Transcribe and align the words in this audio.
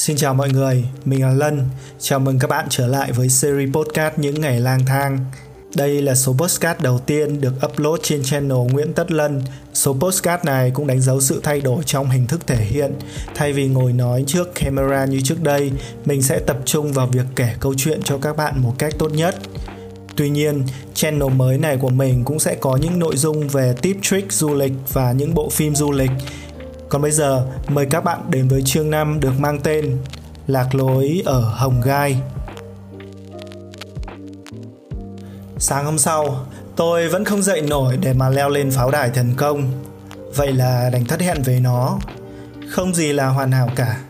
Xin 0.00 0.16
chào 0.16 0.34
mọi 0.34 0.48
người, 0.50 0.84
mình 1.04 1.22
là 1.22 1.32
Lân. 1.32 1.68
Chào 1.98 2.18
mừng 2.18 2.38
các 2.38 2.50
bạn 2.50 2.66
trở 2.68 2.86
lại 2.86 3.12
với 3.12 3.28
series 3.28 3.74
podcast 3.74 4.18
Những 4.18 4.40
Ngày 4.40 4.60
Lang 4.60 4.86
Thang. 4.86 5.18
Đây 5.74 6.02
là 6.02 6.14
số 6.14 6.32
podcast 6.32 6.80
đầu 6.80 6.98
tiên 6.98 7.40
được 7.40 7.52
upload 7.66 8.00
trên 8.02 8.22
channel 8.24 8.58
Nguyễn 8.72 8.92
Tất 8.92 9.12
Lân. 9.12 9.42
Số 9.74 9.92
podcast 9.92 10.44
này 10.44 10.70
cũng 10.70 10.86
đánh 10.86 11.00
dấu 11.00 11.20
sự 11.20 11.40
thay 11.42 11.60
đổi 11.60 11.82
trong 11.84 12.10
hình 12.10 12.26
thức 12.26 12.46
thể 12.46 12.56
hiện. 12.56 12.92
Thay 13.34 13.52
vì 13.52 13.68
ngồi 13.68 13.92
nói 13.92 14.24
trước 14.26 14.54
camera 14.54 15.04
như 15.04 15.20
trước 15.24 15.42
đây, 15.42 15.72
mình 16.04 16.22
sẽ 16.22 16.38
tập 16.38 16.56
trung 16.64 16.92
vào 16.92 17.06
việc 17.06 17.26
kể 17.36 17.54
câu 17.60 17.74
chuyện 17.76 18.02
cho 18.02 18.18
các 18.18 18.36
bạn 18.36 18.62
một 18.62 18.74
cách 18.78 18.94
tốt 18.98 19.12
nhất. 19.12 19.36
Tuy 20.16 20.30
nhiên, 20.30 20.62
channel 20.94 21.28
mới 21.28 21.58
này 21.58 21.76
của 21.76 21.88
mình 21.88 22.24
cũng 22.24 22.38
sẽ 22.38 22.54
có 22.54 22.76
những 22.76 22.98
nội 22.98 23.16
dung 23.16 23.48
về 23.48 23.74
tip 23.82 23.96
trick 24.02 24.32
du 24.32 24.54
lịch 24.54 24.72
và 24.92 25.12
những 25.12 25.34
bộ 25.34 25.48
phim 25.50 25.74
du 25.74 25.92
lịch 25.92 26.10
còn 26.90 27.02
bây 27.02 27.10
giờ, 27.10 27.46
mời 27.68 27.86
các 27.86 28.04
bạn 28.04 28.20
đến 28.30 28.48
với 28.48 28.62
chương 28.62 28.90
5 28.90 29.20
được 29.20 29.32
mang 29.38 29.60
tên 29.60 29.96
Lạc 30.46 30.74
lối 30.74 31.22
ở 31.24 31.40
Hồng 31.40 31.80
Gai. 31.84 32.20
Sáng 35.58 35.84
hôm 35.84 35.98
sau, 35.98 36.46
tôi 36.76 37.08
vẫn 37.08 37.24
không 37.24 37.42
dậy 37.42 37.60
nổi 37.60 37.96
để 38.00 38.12
mà 38.12 38.28
leo 38.28 38.48
lên 38.48 38.70
pháo 38.70 38.90
đài 38.90 39.10
thần 39.10 39.34
công. 39.36 39.72
Vậy 40.34 40.52
là 40.52 40.90
đành 40.92 41.04
thất 41.04 41.20
hẹn 41.20 41.42
với 41.42 41.60
nó. 41.60 41.98
Không 42.70 42.94
gì 42.94 43.12
là 43.12 43.26
hoàn 43.26 43.52
hảo 43.52 43.68
cả. 43.76 44.00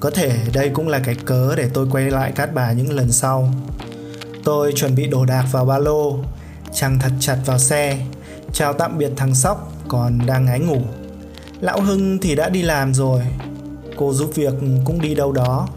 Có 0.00 0.10
thể 0.10 0.36
đây 0.54 0.70
cũng 0.74 0.88
là 0.88 1.00
cái 1.04 1.14
cớ 1.14 1.56
để 1.56 1.68
tôi 1.74 1.86
quay 1.90 2.10
lại 2.10 2.32
cát 2.32 2.54
bà 2.54 2.72
những 2.72 2.92
lần 2.92 3.12
sau. 3.12 3.52
Tôi 4.44 4.72
chuẩn 4.76 4.94
bị 4.94 5.06
đồ 5.06 5.24
đạc 5.24 5.44
vào 5.52 5.64
ba 5.64 5.78
lô, 5.78 6.18
chằng 6.72 6.98
thật 6.98 7.12
chặt 7.20 7.36
vào 7.46 7.58
xe, 7.58 7.98
chào 8.52 8.72
tạm 8.72 8.98
biệt 8.98 9.10
thằng 9.16 9.34
Sóc 9.34 9.72
còn 9.88 10.18
đang 10.26 10.44
ngái 10.44 10.60
ngủ. 10.60 10.82
Lão 11.62 11.80
Hưng 11.80 12.18
thì 12.18 12.34
đã 12.34 12.48
đi 12.48 12.62
làm 12.62 12.94
rồi. 12.94 13.20
Cô 13.96 14.12
giúp 14.12 14.30
việc 14.34 14.54
cũng 14.84 15.00
đi 15.00 15.14
đâu 15.14 15.32
đó. 15.32 15.68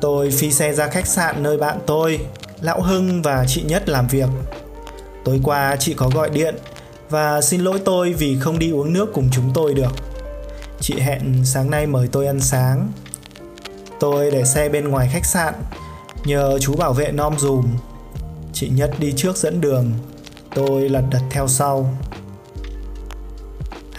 Tôi 0.00 0.30
phi 0.30 0.52
xe 0.52 0.72
ra 0.72 0.88
khách 0.88 1.06
sạn 1.06 1.42
nơi 1.42 1.56
bạn 1.58 1.78
tôi, 1.86 2.18
Lão 2.60 2.82
Hưng 2.82 3.22
và 3.22 3.44
chị 3.48 3.62
Nhất 3.62 3.88
làm 3.88 4.08
việc. 4.08 4.28
Tối 5.24 5.40
qua 5.44 5.76
chị 5.76 5.94
có 5.94 6.08
gọi 6.14 6.30
điện 6.30 6.54
Và 7.10 7.40
xin 7.40 7.60
lỗi 7.60 7.80
tôi 7.84 8.12
vì 8.12 8.38
không 8.40 8.58
đi 8.58 8.70
uống 8.70 8.92
nước 8.92 9.12
cùng 9.12 9.28
chúng 9.32 9.50
tôi 9.54 9.74
được. 9.74 9.92
Chị 10.80 10.94
hẹn 11.00 11.44
sáng 11.44 11.70
nay 11.70 11.86
mời 11.86 12.08
tôi 12.12 12.26
ăn 12.26 12.40
sáng. 12.40 12.92
Tôi 14.00 14.30
để 14.30 14.44
xe 14.44 14.68
bên 14.68 14.88
ngoài 14.88 15.08
khách 15.12 15.26
sạn, 15.26 15.54
Nhờ 16.24 16.58
chú 16.58 16.76
bảo 16.76 16.92
vệ 16.92 17.12
nom 17.12 17.38
dùm. 17.38 17.66
Chị 18.52 18.68
Nhất 18.68 18.90
đi 18.98 19.12
trước 19.16 19.36
dẫn 19.36 19.60
đường. 19.60 19.92
Tôi 20.54 20.88
lật 20.88 21.02
đật 21.10 21.22
theo 21.30 21.48
sau. 21.48 21.90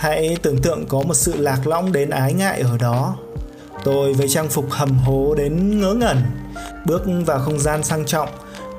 Hãy 0.05 0.37
tưởng 0.41 0.57
tượng 0.57 0.85
có 0.87 1.01
một 1.01 1.13
sự 1.13 1.33
lạc 1.37 1.67
lõng 1.67 1.91
đến 1.91 2.09
ái 2.09 2.33
ngại 2.33 2.61
ở 2.61 2.77
đó. 2.77 3.17
Tôi 3.83 4.13
với 4.13 4.27
trang 4.29 4.49
phục 4.49 4.71
hầm 4.71 4.97
hố 4.97 5.35
đến 5.35 5.79
ngớ 5.79 5.93
ngẩn, 5.93 6.17
bước 6.85 7.03
vào 7.25 7.39
không 7.39 7.59
gian 7.59 7.83
sang 7.83 8.05
trọng 8.05 8.29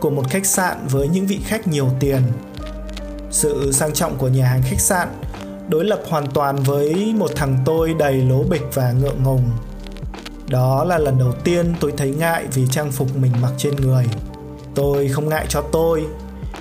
của 0.00 0.10
một 0.10 0.22
khách 0.30 0.46
sạn 0.46 0.86
với 0.86 1.08
những 1.08 1.26
vị 1.26 1.40
khách 1.44 1.68
nhiều 1.68 1.90
tiền. 2.00 2.22
Sự 3.30 3.72
sang 3.72 3.92
trọng 3.92 4.16
của 4.18 4.28
nhà 4.28 4.46
hàng 4.46 4.62
khách 4.64 4.80
sạn 4.80 5.08
đối 5.68 5.84
lập 5.84 6.02
hoàn 6.08 6.26
toàn 6.26 6.56
với 6.56 7.14
một 7.16 7.30
thằng 7.36 7.58
tôi 7.64 7.94
đầy 7.98 8.14
lố 8.14 8.42
bịch 8.42 8.64
và 8.74 8.92
ngượng 8.92 9.22
ngùng. 9.22 9.50
Đó 10.48 10.84
là 10.84 10.98
lần 10.98 11.18
đầu 11.18 11.32
tiên 11.44 11.74
tôi 11.80 11.92
thấy 11.96 12.10
ngại 12.10 12.44
vì 12.54 12.66
trang 12.70 12.92
phục 12.92 13.16
mình 13.16 13.32
mặc 13.42 13.52
trên 13.58 13.76
người. 13.76 14.06
Tôi 14.74 15.08
không 15.08 15.28
ngại 15.28 15.46
cho 15.48 15.62
tôi, 15.72 16.06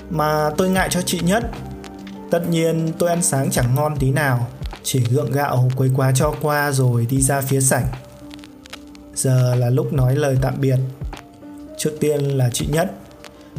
mà 0.09 0.49
tôi 0.57 0.69
ngại 0.69 0.87
cho 0.91 1.01
chị 1.01 1.19
nhất 1.19 1.51
Tất 2.31 2.49
nhiên 2.49 2.91
tôi 2.99 3.09
ăn 3.09 3.21
sáng 3.21 3.51
chẳng 3.51 3.75
ngon 3.75 3.95
tí 3.97 4.11
nào 4.11 4.47
chỉ 4.87 4.99
gượng 4.99 5.31
gạo 5.31 5.69
quấy 5.75 5.89
quá 5.95 6.11
cho 6.15 6.33
qua 6.41 6.71
rồi 6.71 7.07
đi 7.09 7.21
ra 7.21 7.41
phía 7.41 7.61
sảnh. 7.61 7.85
Giờ 9.15 9.55
là 9.55 9.69
lúc 9.69 9.93
nói 9.93 10.15
lời 10.15 10.37
tạm 10.41 10.53
biệt. 10.61 10.77
Trước 11.77 11.91
tiên 11.99 12.19
là 12.19 12.49
chị 12.53 12.67
Nhất, 12.71 12.91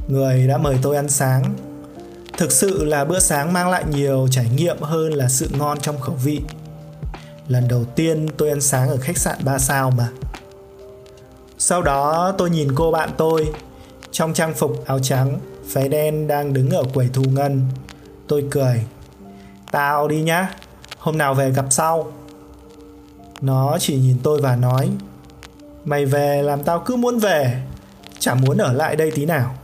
Người 0.09 0.47
đã 0.47 0.59
mời 0.59 0.77
tôi 0.83 0.97
ăn 0.97 1.09
sáng. 1.09 1.55
Thực 2.39 2.53
sự 2.53 2.85
là 2.85 3.05
bữa 3.05 3.19
sáng 3.19 3.53
mang 3.53 3.71
lại 3.71 3.85
nhiều 3.91 4.29
trải 4.31 4.49
nghiệm 4.57 4.77
hơn 4.81 5.13
là 5.13 5.29
sự 5.29 5.49
ngon 5.59 5.81
trong 5.81 6.01
khẩu 6.01 6.15
vị. 6.15 6.41
Lần 7.49 7.69
đầu 7.69 7.85
tiên 7.85 8.29
tôi 8.37 8.49
ăn 8.49 8.61
sáng 8.61 8.89
ở 8.89 8.97
khách 8.97 9.19
sạn 9.19 9.39
3 9.45 9.59
sao 9.59 9.91
mà. 9.91 10.09
Sau 11.59 11.83
đó 11.83 12.35
tôi 12.39 12.51
nhìn 12.51 12.75
cô 12.75 12.91
bạn 12.91 13.11
tôi, 13.17 13.53
Trong 14.11 14.35
trang 14.35 14.55
phục 14.55 14.87
áo 14.87 14.99
trắng, 14.99 15.39
Váy 15.73 15.89
đen 15.89 16.27
đang 16.27 16.53
đứng 16.53 16.71
ở 16.71 16.85
quầy 16.95 17.09
thu 17.13 17.23
ngân. 17.25 17.63
Tôi 18.29 18.45
cười. 18.51 18.83
Tao 19.73 20.09
đi 20.09 20.23
nhá. 20.23 20.51
Hôm 21.07 21.19
nào 21.19 21.35
về 21.35 21.51
gặp 21.51 21.65
sau. 21.71 22.13
Nó 23.41 23.77
chỉ 23.81 23.97
nhìn 23.97 24.17
tôi 24.23 24.41
và 24.41 24.57
nói 24.57 24.91
Mày 25.85 26.05
về 26.07 26.43
làm 26.43 26.63
tao 26.63 26.81
cứ 26.81 26.97
muốn 26.97 27.19
về 27.19 27.63
Chẳng 28.19 28.41
muốn 28.41 28.59
ở 28.59 28.73
lại 28.73 28.97
đây 28.97 29.11
tí 29.11 29.27
nào. 29.27 29.55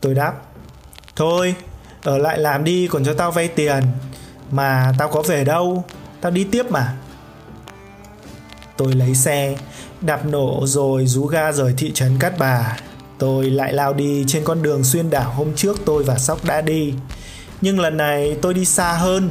Tôi 0.00 0.14
đáp 0.14 0.34
Thôi 1.16 1.54
Ở 2.02 2.18
lại 2.18 2.38
làm 2.38 2.64
đi 2.64 2.88
còn 2.88 3.04
cho 3.04 3.14
tao 3.14 3.30
vay 3.30 3.48
tiền 3.48 3.82
Mà 4.50 4.92
tao 4.98 5.08
có 5.08 5.22
về 5.22 5.44
đâu 5.44 5.84
Tao 6.20 6.32
đi 6.32 6.44
tiếp 6.44 6.70
mà. 6.70 6.96
Tôi 8.76 8.92
lấy 8.92 9.14
xe 9.14 9.56
Đạp 10.00 10.26
nổ 10.26 10.62
rồi 10.66 11.06
rú 11.06 11.26
ga 11.26 11.52
rời 11.52 11.74
thị 11.76 11.92
trấn 11.94 12.18
Cát 12.18 12.38
Bà. 12.38 12.76
Tôi 13.18 13.50
lại 13.50 13.72
lao 13.72 13.94
đi 13.94 14.24
trên 14.28 14.44
con 14.44 14.62
đường 14.62 14.84
xuyên 14.84 15.10
đảo 15.10 15.30
hôm 15.30 15.54
trước 15.56 15.76
tôi 15.84 16.02
và 16.04 16.18
Sóc 16.18 16.44
đã 16.44 16.60
đi. 16.60 16.94
Nhưng 17.60 17.80
lần 17.80 17.96
này 17.96 18.36
tôi 18.42 18.54
đi 18.54 18.64
xa 18.64 18.92
hơn, 18.92 19.30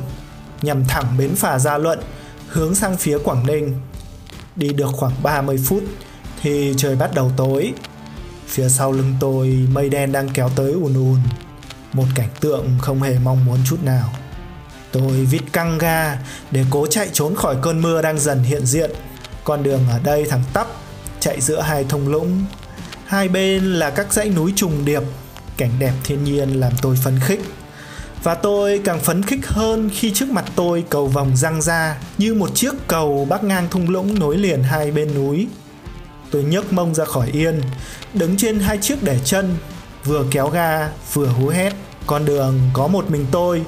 nhằm 0.62 0.86
thẳng 0.86 1.18
bến 1.18 1.36
phà 1.36 1.60
Gia 1.60 1.78
Luận, 1.78 2.00
hướng 2.48 2.76
sang 2.76 2.98
phía 2.98 3.18
Quảng 3.24 3.48
Ninh. 3.48 3.74
Đi 4.56 4.70
được 4.70 4.90
khoảng 4.92 5.14
30 5.24 5.60
phút 5.66 5.84
thì 6.42 6.74
trời 6.78 6.96
bắt 6.96 7.14
đầu 7.14 7.32
tối. 7.38 7.74
Phía 8.48 8.70
sau 8.70 8.92
lưng 8.92 9.16
tôi 9.20 9.68
mây 9.72 9.90
đen 9.90 10.12
đang 10.12 10.30
kéo 10.30 10.50
tới 10.56 10.72
ùn 10.72 10.94
ùn, 10.94 11.20
một 11.94 12.06
cảnh 12.16 12.30
tượng 12.40 12.78
không 12.82 13.02
hề 13.02 13.20
mong 13.20 13.46
muốn 13.46 13.58
chút 13.66 13.84
nào. 13.84 14.10
Tôi 14.92 15.12
vít 15.12 15.42
căng 15.54 15.78
ga 15.78 16.18
để 16.52 16.66
cố 16.70 16.88
chạy 16.88 17.10
trốn 17.14 17.36
khỏi 17.36 17.56
cơn 17.62 17.82
mưa 17.82 18.02
đang 18.02 18.20
dần 18.20 18.44
hiện 18.44 18.66
diện. 18.66 18.92
Con 19.44 19.64
đường 19.64 19.82
ở 19.90 20.00
đây 20.04 20.26
thẳng 20.30 20.44
tắp, 20.54 20.68
chạy 21.20 21.42
giữa 21.42 21.62
hai 21.62 21.84
thung 21.84 22.08
lũng. 22.08 22.46
Hai 23.06 23.30
bên 23.30 23.64
là 23.64 23.90
các 23.90 24.14
dãy 24.14 24.30
núi 24.30 24.54
trùng 24.56 24.86
điệp, 24.86 25.04
cảnh 25.58 25.72
đẹp 25.80 25.94
thiên 26.04 26.24
nhiên 26.24 26.60
làm 26.60 26.74
tôi 26.82 26.96
phấn 27.04 27.20
khích. 27.20 27.42
Và 28.24 28.36
tôi 28.36 28.82
càng 28.84 29.00
phấn 29.00 29.24
khích 29.24 29.48
hơn 29.48 29.90
khi 29.94 30.12
trước 30.14 30.30
mặt 30.30 30.46
tôi 30.56 30.84
cầu 30.90 31.08
vòng 31.08 31.36
răng 31.36 31.62
ra 31.62 31.98
như 32.18 32.34
một 32.34 32.56
chiếc 32.56 32.74
cầu 32.88 33.28
bắc 33.30 33.44
ngang 33.44 33.68
thung 33.72 33.90
lũng 33.90 34.20
nối 34.20 34.38
liền 34.38 34.64
hai 34.64 34.92
bên 34.92 35.14
núi. 35.14 35.48
Tôi 36.32 36.44
nhấc 36.44 36.74
mông 36.74 36.96
ra 36.96 37.06
khỏi 37.06 37.30
yên, 37.34 37.62
đứng 38.14 38.38
trên 38.38 38.60
hai 38.60 38.78
chiếc 38.78 39.04
để 39.04 39.20
chân, 39.26 39.56
vừa 40.06 40.26
kéo 40.32 40.50
ga 40.50 40.90
vừa 41.14 41.28
hú 41.28 41.48
hét. 41.48 41.74
Con 42.08 42.26
đường 42.26 42.60
có 42.74 42.88
một 42.88 43.10
mình 43.10 43.26
tôi, 43.32 43.62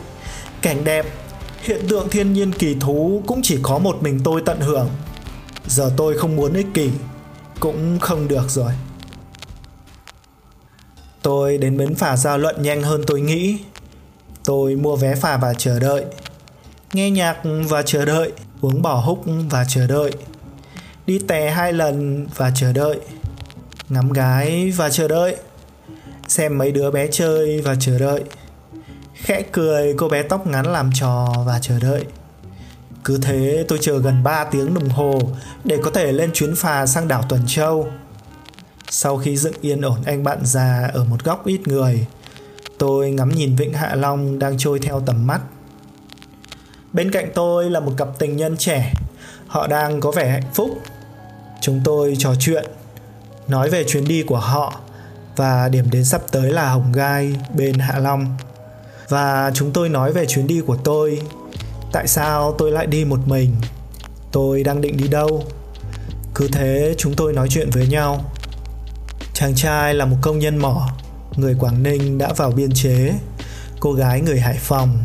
cảnh 0.62 0.84
đẹp, 0.84 1.06
hiện 1.62 1.88
tượng 1.90 2.10
thiên 2.10 2.34
nhiên 2.34 2.52
kỳ 2.52 2.76
thú 2.80 3.24
cũng 3.28 3.42
chỉ 3.44 3.58
có 3.62 3.78
một 3.80 4.04
mình 4.04 4.20
tôi 4.24 4.42
tận 4.46 4.60
hưởng. 4.60 4.90
Giờ 5.68 5.92
tôi 5.98 6.18
không 6.18 6.36
muốn 6.36 6.54
ích 6.54 6.68
kỷ, 6.74 6.90
cũng 7.60 8.00
không 8.00 8.28
được 8.28 8.50
rồi. 8.50 8.72
Tôi 11.22 11.58
đến 11.58 11.78
bến 11.78 11.96
phà 11.96 12.18
giao 12.18 12.38
luận 12.38 12.56
nhanh 12.62 12.84
hơn 12.84 13.04
tôi 13.08 13.22
nghĩ 13.22 13.58
Tôi 14.46 14.76
mua 14.76 14.96
vé 14.96 15.16
phà 15.16 15.38
và 15.38 15.54
chờ 15.54 15.80
đợi. 15.80 16.06
Nghe 16.94 17.12
nhạc 17.12 17.38
và 17.44 17.82
chờ 17.82 18.06
đợi, 18.06 18.32
Uống 18.62 18.82
bỏ 18.82 18.96
húc 18.96 19.24
và 19.50 19.66
chờ 19.68 19.88
đợi. 19.88 20.12
Đi 21.08 21.20
tè 21.28 21.52
hai 21.52 21.74
lần 21.74 22.28
và 22.36 22.52
chờ 22.56 22.74
đợi. 22.74 23.00
Ngắm 23.90 24.12
gái 24.12 24.72
và 24.72 24.90
chờ 24.90 25.08
đợi. 25.08 25.36
Xem 26.28 26.58
mấy 26.58 26.72
đứa 26.72 26.92
bé 26.92 27.08
chơi 27.12 27.62
và 27.62 27.76
chờ 27.80 28.00
đợi. 28.00 28.24
Khẽ 29.14 29.44
cười 29.52 29.94
cô 29.98 30.10
bé 30.10 30.24
tóc 30.24 30.48
ngắn 30.48 30.66
làm 30.66 30.90
trò 30.94 31.34
và 31.46 31.60
chờ 31.60 31.80
đợi. 31.80 32.06
Cứ 33.04 33.18
thế 33.18 33.66
tôi 33.68 33.80
chờ 33.82 34.00
gần 34.00 34.24
3 34.24 34.44
tiếng 34.44 34.74
đồng 34.74 34.90
hồ 34.90 35.20
Để 35.64 35.78
có 35.84 35.92
thể 35.92 36.12
lên 36.12 36.32
chuyến 36.34 36.56
phà 36.56 36.86
sang 36.86 37.08
đảo 37.08 37.24
Tuần 37.30 37.42
Châu. 37.48 37.88
Sau 38.90 39.18
khi 39.18 39.38
dựng 39.38 39.54
yên 39.62 39.82
ổn 39.82 39.98
anh 40.06 40.24
bạn 40.24 40.40
già 40.44 40.90
ở 40.94 41.04
một 41.04 41.24
góc 41.24 41.46
ít 41.46 41.68
người 41.68 42.06
Tôi 42.82 43.12
ngắm 43.12 43.30
nhìn 43.30 43.56
vịnh 43.56 43.74
Hạ 43.74 43.96
Long 43.96 44.40
đang 44.40 44.58
trôi 44.58 44.80
theo 44.80 45.02
tầm 45.06 45.28
mắt. 45.28 45.42
Bên 46.94 47.12
cạnh 47.12 47.32
tôi 47.36 47.70
là 47.70 47.80
một 47.80 47.92
cặp 47.98 48.08
tình 48.20 48.38
nhân 48.38 48.58
trẻ. 48.58 48.94
Họ 49.48 49.68
đang 49.68 50.00
có 50.00 50.12
vẻ 50.12 50.30
hạnh 50.30 50.52
phúc. 50.54 50.70
Chúng 51.62 51.82
tôi 51.84 52.16
trò 52.20 52.34
chuyện, 52.40 52.66
nói 53.48 53.70
về 53.70 53.84
chuyến 53.88 54.08
đi 54.08 54.24
của 54.24 54.38
họ 54.40 54.80
và 55.36 55.70
điểm 55.70 55.86
đến 55.92 56.06
sắp 56.06 56.22
tới 56.32 56.52
là 56.52 56.70
Hồng 56.70 56.92
Gai 56.92 57.36
bên 57.56 57.80
Hạ 57.80 58.00
Long. 58.00 58.38
Và 59.10 59.52
chúng 59.54 59.72
tôi 59.72 59.90
nói 59.90 60.14
về 60.14 60.26
chuyến 60.26 60.48
đi 60.48 60.62
của 60.62 60.78
tôi. 60.84 61.22
Tại 61.92 62.08
sao 62.08 62.56
tôi 62.58 62.72
lại 62.72 62.88
đi 62.88 63.06
một 63.06 63.20
mình? 63.26 63.56
Tôi 64.32 64.64
đang 64.64 64.82
định 64.82 64.98
đi 64.98 65.08
đâu? 65.08 65.44
Cứ 66.36 66.48
thế 66.54 66.96
chúng 66.98 67.14
tôi 67.14 67.34
nói 67.34 67.48
chuyện 67.50 67.70
với 67.70 67.88
nhau. 67.88 68.32
Chàng 69.34 69.56
trai 69.56 69.94
là 69.94 70.06
một 70.06 70.18
công 70.22 70.40
nhân 70.40 70.58
mỏ 70.58 70.88
người 71.42 71.56
Quảng 71.60 71.84
Ninh 71.84 72.18
đã 72.18 72.34
vào 72.34 72.52
biên 72.52 72.72
chế, 72.74 73.14
cô 73.80 73.94
gái 73.94 74.22
người 74.22 74.40
Hải 74.40 74.58
Phòng 74.60 75.04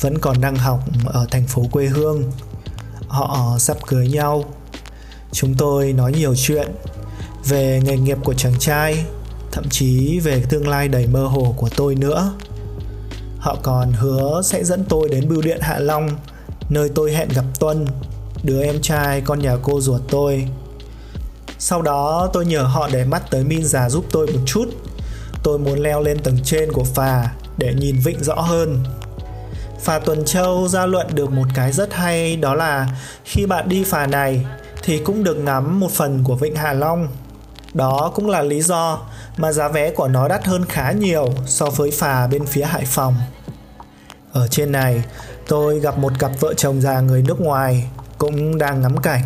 vẫn 0.00 0.18
còn 0.18 0.40
đang 0.40 0.56
học 0.56 0.80
ở 1.06 1.26
thành 1.30 1.46
phố 1.46 1.62
quê 1.72 1.86
hương. 1.86 2.32
Họ 3.08 3.56
sắp 3.58 3.76
cưới 3.86 4.08
nhau. 4.08 4.44
Chúng 5.32 5.54
tôi 5.54 5.92
nói 5.92 6.12
nhiều 6.12 6.34
chuyện 6.36 6.68
về 7.44 7.80
nghề 7.84 7.96
nghiệp 7.96 8.18
của 8.24 8.34
chàng 8.34 8.58
trai, 8.58 9.04
thậm 9.52 9.64
chí 9.70 10.20
về 10.20 10.42
tương 10.48 10.68
lai 10.68 10.88
đầy 10.88 11.06
mơ 11.06 11.26
hồ 11.26 11.54
của 11.56 11.68
tôi 11.76 11.94
nữa. 11.94 12.32
Họ 13.38 13.56
còn 13.62 13.92
hứa 13.92 14.42
sẽ 14.44 14.64
dẫn 14.64 14.84
tôi 14.88 15.08
đến 15.08 15.28
bưu 15.28 15.42
điện 15.42 15.58
Hạ 15.60 15.78
Long, 15.78 16.10
nơi 16.68 16.88
tôi 16.94 17.12
hẹn 17.12 17.28
gặp 17.28 17.44
Tuân, 17.60 17.86
đứa 18.42 18.62
em 18.62 18.80
trai 18.82 19.20
con 19.20 19.38
nhà 19.38 19.56
cô 19.62 19.80
ruột 19.80 20.00
tôi. 20.10 20.46
Sau 21.58 21.82
đó 21.82 22.30
tôi 22.32 22.46
nhờ 22.46 22.62
họ 22.62 22.88
để 22.92 23.04
mắt 23.04 23.30
tới 23.30 23.44
Min 23.44 23.64
già 23.64 23.90
giúp 23.90 24.04
tôi 24.10 24.26
một 24.26 24.40
chút. 24.46 24.64
Tôi 25.42 25.58
muốn 25.58 25.78
leo 25.78 26.02
lên 26.02 26.18
tầng 26.18 26.38
trên 26.44 26.72
của 26.72 26.84
phà 26.84 27.30
để 27.56 27.74
nhìn 27.74 27.96
vịnh 28.04 28.24
rõ 28.24 28.34
hơn. 28.34 28.84
Phà 29.80 29.98
Tuần 29.98 30.24
Châu 30.24 30.68
ra 30.68 30.86
luận 30.86 31.06
được 31.14 31.30
một 31.30 31.46
cái 31.54 31.72
rất 31.72 31.94
hay 31.94 32.36
đó 32.36 32.54
là 32.54 32.88
khi 33.24 33.46
bạn 33.46 33.68
đi 33.68 33.84
phà 33.84 34.06
này 34.06 34.46
thì 34.82 34.98
cũng 34.98 35.24
được 35.24 35.34
ngắm 35.34 35.80
một 35.80 35.90
phần 35.90 36.24
của 36.24 36.34
vịnh 36.34 36.56
Hạ 36.56 36.72
Long. 36.72 37.08
Đó 37.74 38.12
cũng 38.14 38.28
là 38.28 38.42
lý 38.42 38.62
do 38.62 39.00
mà 39.36 39.52
giá 39.52 39.68
vé 39.68 39.90
của 39.90 40.08
nó 40.08 40.28
đắt 40.28 40.46
hơn 40.46 40.64
khá 40.64 40.92
nhiều 40.92 41.28
so 41.46 41.66
với 41.66 41.90
phà 41.90 42.26
bên 42.26 42.46
phía 42.46 42.64
Hải 42.64 42.84
Phòng. 42.84 43.14
Ở 44.32 44.48
trên 44.48 44.72
này, 44.72 45.02
tôi 45.48 45.80
gặp 45.80 45.98
một 45.98 46.12
cặp 46.18 46.30
vợ 46.40 46.54
chồng 46.54 46.80
già 46.80 47.00
người 47.00 47.22
nước 47.22 47.40
ngoài 47.40 47.90
cũng 48.18 48.58
đang 48.58 48.80
ngắm 48.80 48.96
cảnh. 48.96 49.22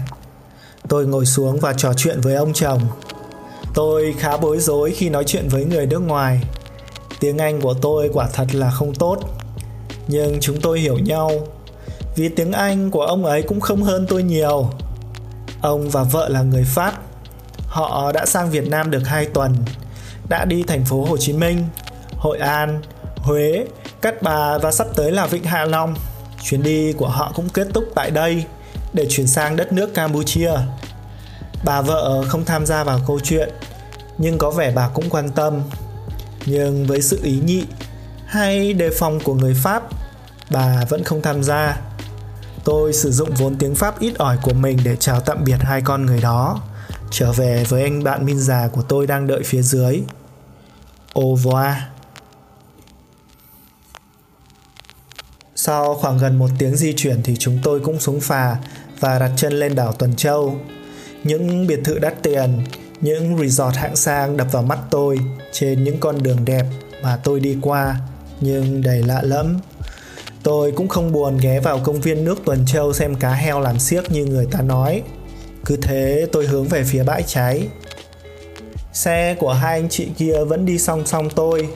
Tôi 0.88 1.06
ngồi 1.06 1.26
xuống 1.26 1.60
và 1.60 1.72
trò 1.72 1.92
chuyện 1.96 2.20
với 2.20 2.34
ông 2.34 2.52
chồng. 2.52 2.80
Tôi 3.74 4.14
khá 4.18 4.36
bối 4.36 4.60
rối 4.60 4.90
khi 4.90 5.08
nói 5.08 5.24
chuyện 5.24 5.48
với 5.48 5.64
người 5.64 5.86
nước 5.86 6.00
ngoài. 6.00 6.40
Tiếng 7.20 7.38
Anh 7.38 7.60
của 7.60 7.74
tôi 7.74 8.10
quả 8.12 8.28
thật 8.32 8.46
là 8.52 8.70
không 8.70 8.94
tốt, 8.94 9.18
nhưng 10.08 10.40
chúng 10.40 10.60
tôi 10.60 10.80
hiểu 10.80 10.98
nhau 10.98 11.30
vì 12.16 12.28
tiếng 12.28 12.52
Anh 12.52 12.90
của 12.90 13.02
ông 13.02 13.24
ấy 13.24 13.42
cũng 13.42 13.60
không 13.60 13.82
hơn 13.82 14.06
tôi 14.08 14.22
nhiều. 14.22 14.70
Ông 15.60 15.90
và 15.90 16.02
vợ 16.02 16.28
là 16.28 16.42
người 16.42 16.64
Pháp. 16.64 17.02
Họ 17.66 18.12
đã 18.12 18.26
sang 18.26 18.50
Việt 18.50 18.68
Nam 18.68 18.90
được 18.90 19.02
2 19.06 19.26
tuần, 19.26 19.54
đã 20.28 20.44
đi 20.44 20.62
thành 20.62 20.84
phố 20.84 21.04
Hồ 21.04 21.16
Chí 21.16 21.32
Minh, 21.32 21.64
Hội 22.16 22.38
An, 22.38 22.82
Huế, 23.16 23.64
Cát 24.00 24.22
Bà 24.22 24.58
và 24.58 24.72
sắp 24.72 24.86
tới 24.96 25.12
là 25.12 25.26
Vịnh 25.26 25.44
Hạ 25.44 25.64
Long. 25.64 25.94
Chuyến 26.42 26.62
đi 26.62 26.92
của 26.92 27.08
họ 27.08 27.32
cũng 27.34 27.48
kết 27.48 27.66
thúc 27.74 27.84
tại 27.94 28.10
đây 28.10 28.44
để 28.92 29.06
chuyển 29.10 29.26
sang 29.26 29.56
đất 29.56 29.72
nước 29.72 29.94
Campuchia. 29.94 30.52
Bà 31.64 31.80
vợ 31.80 32.24
không 32.28 32.44
tham 32.44 32.66
gia 32.66 32.84
vào 32.84 33.00
câu 33.06 33.20
chuyện, 33.20 33.48
nhưng 34.18 34.38
có 34.38 34.50
vẻ 34.50 34.72
bà 34.74 34.88
cũng 34.88 35.10
quan 35.10 35.28
tâm. 35.30 35.62
Nhưng 36.46 36.86
với 36.86 37.02
sự 37.02 37.20
ý 37.22 37.40
nhị 37.44 37.64
hay 38.26 38.72
đề 38.72 38.90
phòng 38.98 39.20
của 39.24 39.34
người 39.34 39.54
Pháp, 39.54 39.82
bà 40.50 40.84
vẫn 40.88 41.04
không 41.04 41.22
tham 41.22 41.42
gia. 41.42 41.80
Tôi 42.64 42.92
sử 42.92 43.12
dụng 43.12 43.30
vốn 43.34 43.58
tiếng 43.58 43.74
Pháp 43.74 44.00
ít 44.00 44.18
ỏi 44.18 44.38
của 44.42 44.52
mình 44.52 44.78
để 44.84 44.96
chào 44.96 45.20
tạm 45.20 45.44
biệt 45.44 45.56
hai 45.60 45.82
con 45.82 46.06
người 46.06 46.20
đó, 46.20 46.60
trở 47.10 47.32
về 47.32 47.64
với 47.68 47.82
anh 47.82 48.04
bạn 48.04 48.26
min 48.26 48.38
già 48.38 48.68
của 48.72 48.82
tôi 48.82 49.06
đang 49.06 49.26
đợi 49.26 49.42
phía 49.44 49.62
dưới. 49.62 50.02
Au 51.14 51.36
revoir. 51.36 51.76
Sau 55.54 55.94
khoảng 55.94 56.18
gần 56.18 56.38
một 56.38 56.50
tiếng 56.58 56.76
di 56.76 56.92
chuyển 56.96 57.22
thì 57.22 57.36
chúng 57.38 57.58
tôi 57.62 57.80
cũng 57.80 58.00
xuống 58.00 58.20
phà 58.20 58.56
và 59.00 59.18
đặt 59.18 59.30
chân 59.36 59.52
lên 59.52 59.74
đảo 59.74 59.92
Tuần 59.92 60.16
Châu. 60.16 60.56
Những 61.24 61.66
biệt 61.66 61.80
thự 61.84 61.98
đắt 61.98 62.22
tiền, 62.22 62.58
những 63.00 63.38
resort 63.38 63.76
hạng 63.76 63.96
sang 63.96 64.36
đập 64.36 64.46
vào 64.52 64.62
mắt 64.62 64.78
tôi 64.90 65.18
trên 65.52 65.84
những 65.84 66.00
con 66.00 66.22
đường 66.22 66.44
đẹp 66.44 66.66
mà 67.02 67.16
tôi 67.24 67.40
đi 67.40 67.56
qua 67.60 67.96
nhưng 68.40 68.82
đầy 68.82 69.02
lạ 69.02 69.20
lẫm. 69.22 69.58
Tôi 70.42 70.72
cũng 70.72 70.88
không 70.88 71.12
buồn 71.12 71.38
ghé 71.38 71.60
vào 71.60 71.80
công 71.84 72.00
viên 72.00 72.24
nước 72.24 72.38
Tuần 72.44 72.64
Châu 72.66 72.92
xem 72.92 73.14
cá 73.14 73.32
heo 73.32 73.60
làm 73.60 73.78
xiếc 73.78 74.10
như 74.10 74.24
người 74.24 74.46
ta 74.50 74.62
nói. 74.62 75.02
Cứ 75.64 75.76
thế 75.76 76.26
tôi 76.32 76.46
hướng 76.46 76.64
về 76.64 76.84
phía 76.84 77.02
bãi 77.02 77.22
cháy. 77.22 77.68
Xe 78.92 79.34
của 79.38 79.52
hai 79.52 79.80
anh 79.80 79.88
chị 79.88 80.08
kia 80.18 80.44
vẫn 80.44 80.66
đi 80.66 80.78
song 80.78 81.06
song 81.06 81.30
tôi 81.30 81.68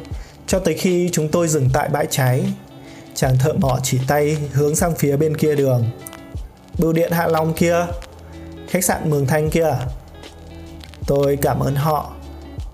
cho 0.46 0.58
tới 0.58 0.75
khi 0.75 1.08
chúng 1.12 1.28
tôi 1.28 1.49
dừng 1.49 1.69
tại 1.72 1.88
bãi 1.88 2.06
cháy. 2.10 2.44
Chàng 3.14 3.38
thợ 3.38 3.52
mỏ 3.52 3.78
chỉ 3.82 3.99
tay 4.08 4.37
hướng 4.52 4.76
sang 4.76 4.94
phía 4.94 5.16
bên 5.16 5.37
kia 5.37 5.54
đường. 5.54 5.84
Bưu 6.78 6.92
điện 6.92 7.12
Hạ 7.12 7.26
Long 7.26 7.54
kia, 7.54 7.87
khách 8.76 8.84
sạn 8.84 9.11
Mường 9.11 9.26
Thanh 9.26 9.50
kia. 9.50 9.75
Tôi 11.06 11.38
cảm 11.43 11.61
ơn 11.61 11.75
họ. 11.75 12.12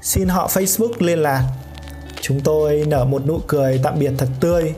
Xin 0.01 0.29
họ 0.29 0.47
Facebook 0.47 0.93
liên 0.99 1.19
lạc. 1.19 1.43
Chúng 2.21 2.41
tôi 2.41 2.85
nở 2.87 3.05
một 3.05 3.27
nụ 3.27 3.41
cười 3.47 3.81
tạm 3.83 3.99
biệt 3.99 4.13
thật 4.19 4.29
tươi 4.41 4.75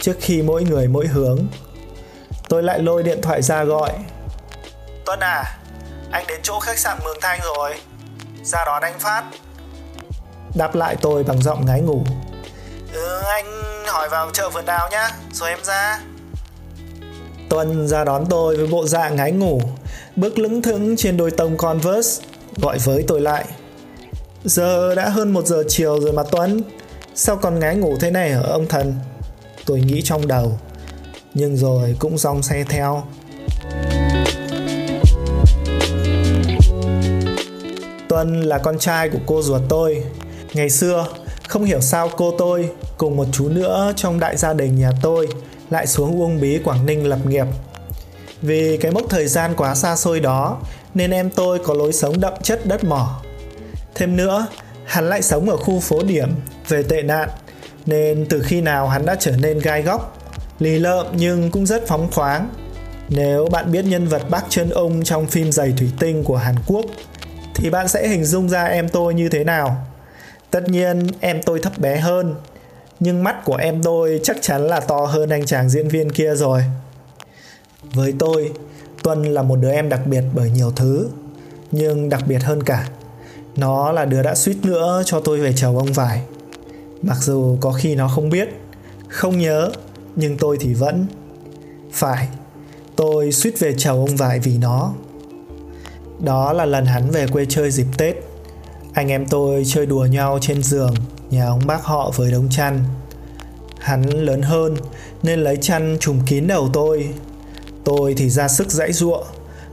trước 0.00 0.16
khi 0.20 0.42
mỗi 0.42 0.62
người 0.62 0.88
mỗi 0.88 1.06
hướng. 1.06 1.38
Tôi 2.48 2.62
lại 2.62 2.78
lôi 2.78 3.02
điện 3.02 3.20
thoại 3.22 3.42
ra 3.42 3.64
gọi. 3.64 3.92
Tuân 5.06 5.20
à, 5.20 5.58
anh 6.10 6.24
đến 6.28 6.40
chỗ 6.42 6.60
khách 6.60 6.78
sạn 6.78 6.98
Mường 7.04 7.18
Thanh 7.20 7.40
rồi. 7.56 7.74
Ra 8.44 8.64
đón 8.64 8.82
anh 8.82 8.98
Phát. 8.98 9.24
Đáp 10.54 10.74
lại 10.74 10.96
tôi 11.00 11.24
bằng 11.24 11.42
giọng 11.42 11.66
ngái 11.66 11.80
ngủ. 11.80 12.04
Ừ, 12.92 13.22
anh 13.24 13.46
hỏi 13.86 14.08
vào 14.08 14.30
chợ 14.32 14.50
vườn 14.50 14.66
đào 14.66 14.88
nhá, 14.90 15.10
rồi 15.32 15.48
em 15.48 15.58
ra. 15.64 16.00
Tuân 17.48 17.88
ra 17.88 18.04
đón 18.04 18.26
tôi 18.30 18.56
với 18.56 18.66
bộ 18.66 18.86
dạng 18.86 19.16
ngái 19.16 19.32
ngủ, 19.32 19.60
bước 20.20 20.38
lững 20.38 20.62
thững 20.62 20.96
trên 20.96 21.16
đôi 21.16 21.30
tông 21.30 21.56
Converse, 21.56 22.24
gọi 22.56 22.78
với 22.78 23.04
tôi 23.08 23.20
lại. 23.20 23.44
Giờ 24.44 24.94
đã 24.94 25.08
hơn 25.08 25.32
một 25.32 25.46
giờ 25.46 25.64
chiều 25.68 26.00
rồi 26.00 26.12
mà 26.12 26.22
Tuấn, 26.30 26.62
sao 27.14 27.36
còn 27.36 27.58
ngái 27.58 27.76
ngủ 27.76 27.96
thế 28.00 28.10
này 28.10 28.30
hả 28.30 28.40
ông 28.42 28.66
thần? 28.66 28.94
Tôi 29.66 29.80
nghĩ 29.80 30.02
trong 30.04 30.26
đầu, 30.26 30.58
nhưng 31.34 31.56
rồi 31.56 31.96
cũng 31.98 32.18
dòng 32.18 32.42
xe 32.42 32.64
theo. 32.68 33.02
Tuân 38.08 38.40
là 38.40 38.58
con 38.58 38.78
trai 38.78 39.08
của 39.08 39.18
cô 39.26 39.42
ruột 39.42 39.62
tôi. 39.68 40.04
Ngày 40.54 40.70
xưa, 40.70 41.06
không 41.48 41.64
hiểu 41.64 41.80
sao 41.80 42.10
cô 42.16 42.34
tôi 42.38 42.70
cùng 42.98 43.16
một 43.16 43.26
chú 43.32 43.48
nữa 43.48 43.92
trong 43.96 44.20
đại 44.20 44.36
gia 44.36 44.52
đình 44.52 44.78
nhà 44.78 44.90
tôi 45.02 45.28
lại 45.70 45.86
xuống 45.86 46.20
Uông 46.20 46.40
Bí 46.40 46.58
Quảng 46.64 46.86
Ninh 46.86 47.06
lập 47.06 47.18
nghiệp. 47.26 47.46
Vì 48.42 48.76
cái 48.76 48.92
mốc 48.92 49.10
thời 49.10 49.26
gian 49.26 49.54
quá 49.56 49.74
xa 49.74 49.96
xôi 49.96 50.20
đó 50.20 50.58
nên 50.94 51.10
em 51.10 51.30
tôi 51.30 51.58
có 51.58 51.74
lối 51.74 51.92
sống 51.92 52.20
đậm 52.20 52.32
chất 52.42 52.66
đất 52.66 52.84
mỏ. 52.84 53.20
Thêm 53.94 54.16
nữa, 54.16 54.46
hắn 54.84 55.08
lại 55.08 55.22
sống 55.22 55.50
ở 55.50 55.56
khu 55.56 55.80
phố 55.80 56.02
điểm 56.02 56.28
về 56.68 56.82
tệ 56.82 57.02
nạn 57.02 57.28
nên 57.86 58.26
từ 58.28 58.42
khi 58.42 58.60
nào 58.60 58.88
hắn 58.88 59.06
đã 59.06 59.14
trở 59.14 59.36
nên 59.36 59.58
gai 59.58 59.82
góc, 59.82 60.18
lì 60.58 60.78
lợm 60.78 61.06
nhưng 61.12 61.50
cũng 61.50 61.66
rất 61.66 61.86
phóng 61.86 62.08
khoáng. 62.12 62.48
Nếu 63.08 63.46
bạn 63.46 63.72
biết 63.72 63.84
nhân 63.84 64.06
vật 64.06 64.22
bác 64.30 64.42
chân 64.48 64.70
ông 64.70 65.04
trong 65.04 65.26
phim 65.26 65.52
giày 65.52 65.74
thủy 65.78 65.90
tinh 65.98 66.24
của 66.24 66.36
Hàn 66.36 66.54
Quốc 66.66 66.84
thì 67.54 67.70
bạn 67.70 67.88
sẽ 67.88 68.08
hình 68.08 68.24
dung 68.24 68.48
ra 68.48 68.64
em 68.64 68.88
tôi 68.88 69.14
như 69.14 69.28
thế 69.28 69.44
nào. 69.44 69.86
Tất 70.50 70.68
nhiên 70.68 71.06
em 71.20 71.42
tôi 71.42 71.58
thấp 71.58 71.78
bé 71.78 71.96
hơn 71.96 72.34
nhưng 73.00 73.24
mắt 73.24 73.44
của 73.44 73.56
em 73.56 73.82
tôi 73.82 74.20
chắc 74.22 74.36
chắn 74.40 74.66
là 74.66 74.80
to 74.80 75.06
hơn 75.06 75.28
anh 75.28 75.46
chàng 75.46 75.68
diễn 75.68 75.88
viên 75.88 76.10
kia 76.10 76.34
rồi. 76.34 76.64
Với 77.94 78.14
tôi, 78.18 78.52
Tuân 79.02 79.22
là 79.22 79.42
một 79.42 79.56
đứa 79.56 79.70
em 79.70 79.88
đặc 79.88 80.06
biệt 80.06 80.24
bởi 80.34 80.50
nhiều 80.50 80.72
thứ, 80.76 81.08
nhưng 81.72 82.08
đặc 82.08 82.22
biệt 82.26 82.42
hơn 82.42 82.62
cả, 82.62 82.88
nó 83.56 83.92
là 83.92 84.04
đứa 84.04 84.22
đã 84.22 84.34
suýt 84.34 84.56
nữa 84.62 85.02
cho 85.06 85.20
tôi 85.20 85.40
về 85.40 85.52
chầu 85.52 85.78
ông 85.78 85.92
vải. 85.92 86.22
Mặc 87.02 87.16
dù 87.20 87.56
có 87.60 87.72
khi 87.72 87.94
nó 87.94 88.08
không 88.08 88.30
biết, 88.30 88.48
không 89.08 89.38
nhớ, 89.38 89.70
nhưng 90.16 90.36
tôi 90.36 90.56
thì 90.60 90.74
vẫn. 90.74 91.06
Phải, 91.92 92.28
tôi 92.96 93.32
suýt 93.32 93.58
về 93.58 93.74
chầu 93.78 93.96
ông 93.96 94.16
vải 94.16 94.40
vì 94.40 94.58
nó. 94.58 94.92
Đó 96.20 96.52
là 96.52 96.64
lần 96.64 96.86
hắn 96.86 97.10
về 97.10 97.26
quê 97.26 97.46
chơi 97.48 97.70
dịp 97.70 97.86
Tết. 97.98 98.16
Anh 98.92 99.08
em 99.08 99.26
tôi 99.26 99.62
chơi 99.66 99.86
đùa 99.86 100.04
nhau 100.04 100.38
trên 100.40 100.62
giường 100.62 100.94
nhà 101.30 101.46
ông 101.46 101.60
bác 101.66 101.84
họ 101.84 102.12
với 102.16 102.30
đống 102.30 102.48
chăn. 102.50 102.80
Hắn 103.78 104.10
lớn 104.10 104.42
hơn 104.42 104.76
nên 105.22 105.40
lấy 105.40 105.56
chăn 105.56 105.96
trùm 106.00 106.18
kín 106.26 106.46
đầu 106.46 106.70
tôi. 106.72 107.08
Tôi 107.84 108.14
thì 108.16 108.30
ra 108.30 108.48
sức 108.48 108.70
dãy 108.70 108.92
ruộng, 108.92 109.24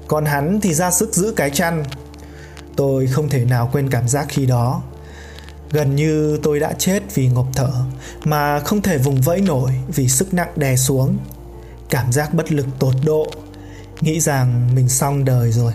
còn 0.08 0.26
hắn 0.26 0.60
thì 0.62 0.74
ra 0.74 0.92
sức 0.92 1.14
giữ 1.14 1.34
cái 1.36 1.50
chăn. 1.50 1.84
Tôi 2.76 3.08
không 3.08 3.30
thể 3.30 3.46
nào 3.46 3.70
quên 3.74 3.90
cảm 3.90 4.08
giác 4.08 4.26
khi 4.30 4.46
đó. 4.46 4.82
Gần 5.72 5.96
như 5.96 6.40
tôi 6.44 6.60
đã 6.60 6.74
chết 6.74 7.04
vì 7.16 7.28
ngộp 7.28 7.48
thở 7.56 7.72
mà 8.24 8.60
không 8.60 8.82
thể 8.82 8.98
vùng 8.98 9.22
vẫy 9.22 9.42
nổi 9.42 9.72
vì 9.88 10.08
sức 10.08 10.34
nặng 10.34 10.52
đè 10.56 10.76
xuống. 10.76 11.18
Cảm 11.90 12.12
giác 12.12 12.34
bất 12.34 12.52
lực 12.52 12.66
tột 12.80 12.94
độ, 13.06 13.28
nghĩ 14.02 14.20
rằng 14.20 14.70
mình 14.76 14.90
xong 14.90 15.26
đời 15.26 15.52
rồi. 15.52 15.74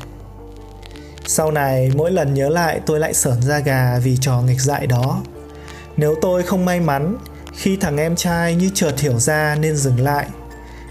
Sau 1.27 1.51
này 1.51 1.91
mỗi 1.95 2.11
lần 2.11 2.35
nhớ 2.35 2.49
lại 2.49 2.81
tôi 2.87 3.01
lại 3.01 3.15
sởn 3.15 3.43
da 3.43 3.59
gà 3.59 3.99
vì 3.99 4.17
trò 4.21 4.43
nghịch 4.43 4.61
dại 4.61 4.87
đó. 4.87 5.23
Nếu 5.97 6.15
tôi 6.21 6.43
không 6.43 6.65
may 6.65 6.81
mắn 6.81 7.17
khi 7.57 7.77
thằng 7.77 7.97
em 7.97 8.17
trai 8.17 8.55
như 8.55 8.71
chợt 8.75 9.01
hiểu 9.01 9.19
ra 9.19 9.57
nên 9.61 9.77
dừng 9.77 10.01
lại 10.01 10.27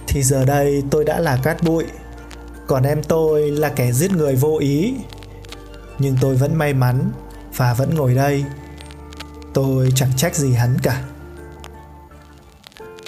thì 0.08 0.24
giờ 0.24 0.46
đây 0.46 0.84
tôi 0.92 1.06
đã 1.06 1.20
là 1.20 1.40
cát 1.44 1.64
bụi. 1.64 1.86
Còn 2.68 2.84
em 2.84 3.04
tôi 3.04 3.52
là 3.52 3.70
kẻ 3.70 3.92
giết 3.92 4.12
người 4.12 4.36
vô 4.36 4.58
ý. 4.60 4.96
Nhưng 6.00 6.18
tôi 6.22 6.36
vẫn 6.36 6.56
may 6.56 6.74
mắn 6.74 7.12
và 7.56 7.74
vẫn 7.74 7.96
ngồi 7.96 8.16
đây. 8.16 8.46
Tôi 9.54 9.92
chẳng 9.96 10.12
trách 10.18 10.36
gì 10.36 10.54
hắn 10.54 10.78
cả. 10.84 11.02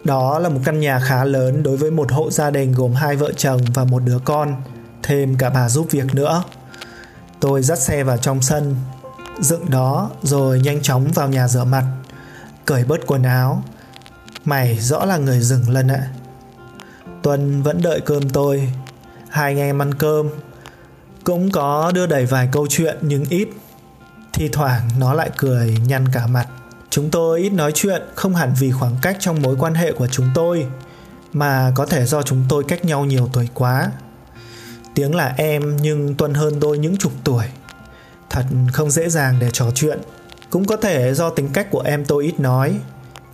Đó 0.04 0.40
là 0.40 0.50
một 0.50 0.60
căn 0.66 0.80
nhà 0.80 1.00
khá 1.00 1.24
lớn 1.24 1.64
đối 1.64 1.78
với 1.78 1.92
một 1.92 2.12
hộ 2.12 2.32
gia 2.32 2.50
đình 2.50 2.72
gồm 2.72 2.94
hai 2.94 3.16
vợ 3.16 3.32
chồng 3.38 3.62
và 3.74 3.84
một 3.84 4.04
đứa 4.04 4.20
con 4.26 4.56
thêm 5.04 5.38
cả 5.38 5.50
bà 5.50 5.70
giúp 5.70 5.88
việc 5.92 6.16
nữa. 6.16 6.44
Tôi 7.40 7.64
dắt 7.64 7.80
xe 7.80 8.04
vào 8.04 8.18
trong 8.18 8.42
sân, 8.42 8.76
dựng 9.40 9.70
đó 9.70 10.10
rồi 10.24 10.60
nhanh 10.60 10.82
chóng 10.82 11.08
vào 11.12 11.28
nhà 11.28 11.48
rửa 11.48 11.64
mặt, 11.64 11.84
cởi 12.66 12.84
bớt 12.84 13.08
quần 13.08 13.24
áo. 13.24 13.64
Mày 14.46 14.80
rõ 14.80 15.06
là 15.06 15.18
người 15.18 15.40
rừng 15.40 15.70
lần 15.70 15.88
ạ. 15.88 16.08
Tuân 17.24 17.62
vẫn 17.62 17.82
đợi 17.82 18.02
cơm 18.02 18.30
tôi. 18.30 18.70
Hai 19.30 19.52
anh 19.52 19.58
em 19.58 19.82
ăn 19.82 19.94
cơm. 19.94 20.30
Cũng 21.24 21.52
có 21.52 21.92
đưa 21.96 22.08
đẩy 22.08 22.26
vài 22.26 22.50
câu 22.52 22.68
chuyện 22.70 22.98
nhưng 23.02 23.26
ít. 23.30 23.48
Thi 24.34 24.50
thoảng 24.52 24.90
nó 25.00 25.14
lại 25.14 25.30
cười 25.38 25.78
nhăn 25.88 26.08
cả 26.14 26.28
mặt. 26.28 26.48
Chúng 26.90 27.10
tôi 27.10 27.40
ít 27.40 27.50
nói 27.50 27.72
chuyện 27.76 28.02
không 28.16 28.36
hẳn 28.36 28.54
vì 28.60 28.72
khoảng 28.72 28.96
cách 29.02 29.18
trong 29.20 29.42
mối 29.42 29.56
quan 29.60 29.74
hệ 29.74 29.92
của 29.92 30.08
chúng 30.08 30.28
tôi 30.34 30.68
mà 31.34 31.72
có 31.76 31.86
thể 31.86 32.06
do 32.06 32.22
chúng 32.22 32.44
tôi 32.50 32.64
cách 32.64 32.86
nhau 32.86 33.06
nhiều 33.06 33.30
tuổi 33.34 33.50
quá. 33.54 33.92
Tiếng 34.96 35.16
là 35.16 35.34
em 35.38 35.78
nhưng 35.78 36.16
Tuân 36.16 36.34
hơn 36.34 36.60
tôi 36.60 36.78
những 36.78 36.98
chục 36.98 37.12
tuổi. 37.24 37.46
Thật 38.30 38.46
không 38.74 38.92
dễ 38.92 39.10
dàng 39.10 39.36
để 39.40 39.50
trò 39.54 39.66
chuyện. 39.76 40.00
Cũng 40.50 40.66
có 40.66 40.78
thể 40.78 41.14
do 41.14 41.30
tính 41.30 41.50
cách 41.54 41.68
của 41.72 41.82
em 41.82 42.06
tôi 42.06 42.24
ít 42.24 42.40
nói. 42.40 42.80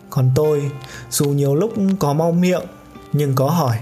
Còn 0.09 0.31
tôi, 0.35 0.71
dù 1.09 1.25
nhiều 1.25 1.55
lúc 1.55 1.73
có 1.99 2.13
mau 2.13 2.31
miệng 2.31 2.61
nhưng 3.13 3.35
có 3.35 3.49
hỏi 3.49 3.77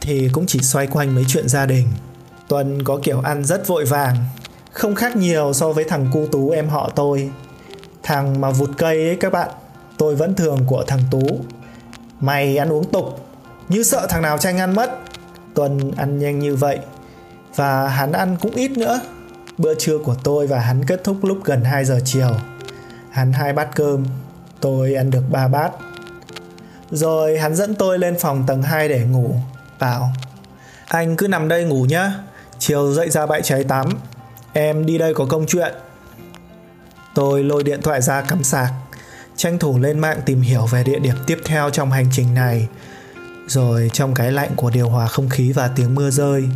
thì 0.00 0.28
cũng 0.32 0.46
chỉ 0.46 0.58
xoay 0.58 0.86
quanh 0.86 1.14
mấy 1.14 1.24
chuyện 1.28 1.48
gia 1.48 1.66
đình. 1.66 1.88
Tuân 2.48 2.82
có 2.84 2.98
kiểu 3.02 3.20
ăn 3.20 3.44
rất 3.44 3.66
vội 3.66 3.84
vàng, 3.84 4.16
không 4.72 4.94
khác 4.94 5.16
nhiều 5.16 5.52
so 5.52 5.72
với 5.72 5.84
thằng 5.84 6.08
cu 6.12 6.26
tú 6.32 6.50
em 6.50 6.68
họ 6.68 6.90
tôi. 6.94 7.30
Thằng 8.02 8.40
mà 8.40 8.50
vụt 8.50 8.70
cây 8.78 9.06
ấy 9.06 9.16
các 9.16 9.32
bạn, 9.32 9.50
tôi 9.98 10.16
vẫn 10.16 10.34
thường 10.34 10.58
của 10.66 10.84
thằng 10.86 11.00
Tú. 11.10 11.20
Mày 12.20 12.56
ăn 12.56 12.72
uống 12.72 12.90
tục, 12.90 13.26
như 13.68 13.82
sợ 13.82 14.06
thằng 14.10 14.22
nào 14.22 14.38
tranh 14.38 14.58
ăn 14.58 14.74
mất. 14.74 14.98
Tuân 15.54 15.90
ăn 15.96 16.18
nhanh 16.18 16.38
như 16.38 16.56
vậy 16.56 16.78
và 17.56 17.88
hắn 17.88 18.12
ăn 18.12 18.36
cũng 18.40 18.54
ít 18.54 18.70
nữa. 18.70 19.00
Bữa 19.58 19.74
trưa 19.74 19.98
của 19.98 20.14
tôi 20.24 20.46
và 20.46 20.58
hắn 20.58 20.84
kết 20.84 21.04
thúc 21.04 21.16
lúc 21.24 21.38
gần 21.44 21.64
2 21.64 21.84
giờ 21.84 22.00
chiều. 22.04 22.30
Hắn 23.10 23.32
hai 23.32 23.52
bát 23.52 23.68
cơm, 23.74 24.04
tôi 24.60 24.94
ăn 24.94 25.10
được 25.10 25.22
ba 25.30 25.48
bát. 25.48 25.72
Rồi 26.90 27.38
hắn 27.38 27.54
dẫn 27.54 27.74
tôi 27.74 27.98
lên 27.98 28.16
phòng 28.20 28.44
tầng 28.46 28.62
2 28.62 28.88
để 28.88 29.04
ngủ, 29.04 29.34
bảo 29.78 30.12
Anh 30.86 31.16
cứ 31.16 31.28
nằm 31.28 31.48
đây 31.48 31.64
ngủ 31.64 31.84
nhá, 31.84 32.12
chiều 32.58 32.92
dậy 32.94 33.10
ra 33.10 33.26
bãi 33.26 33.42
cháy 33.42 33.64
tắm, 33.64 33.88
em 34.52 34.86
đi 34.86 34.98
đây 34.98 35.14
có 35.14 35.26
công 35.26 35.46
chuyện. 35.46 35.74
Tôi 37.14 37.44
lôi 37.44 37.62
điện 37.62 37.82
thoại 37.82 38.02
ra 38.02 38.20
cắm 38.20 38.44
sạc, 38.44 38.72
tranh 39.36 39.58
thủ 39.58 39.78
lên 39.78 39.98
mạng 39.98 40.20
tìm 40.26 40.40
hiểu 40.40 40.66
về 40.66 40.84
địa 40.84 40.98
điểm 40.98 41.14
tiếp 41.26 41.38
theo 41.44 41.70
trong 41.70 41.90
hành 41.90 42.06
trình 42.12 42.34
này. 42.34 42.68
Rồi 43.46 43.90
trong 43.92 44.14
cái 44.14 44.32
lạnh 44.32 44.50
của 44.56 44.70
điều 44.70 44.88
hòa 44.88 45.06
không 45.06 45.28
khí 45.28 45.52
và 45.52 45.70
tiếng 45.76 45.94
mưa 45.94 46.10
rơi, 46.10 46.48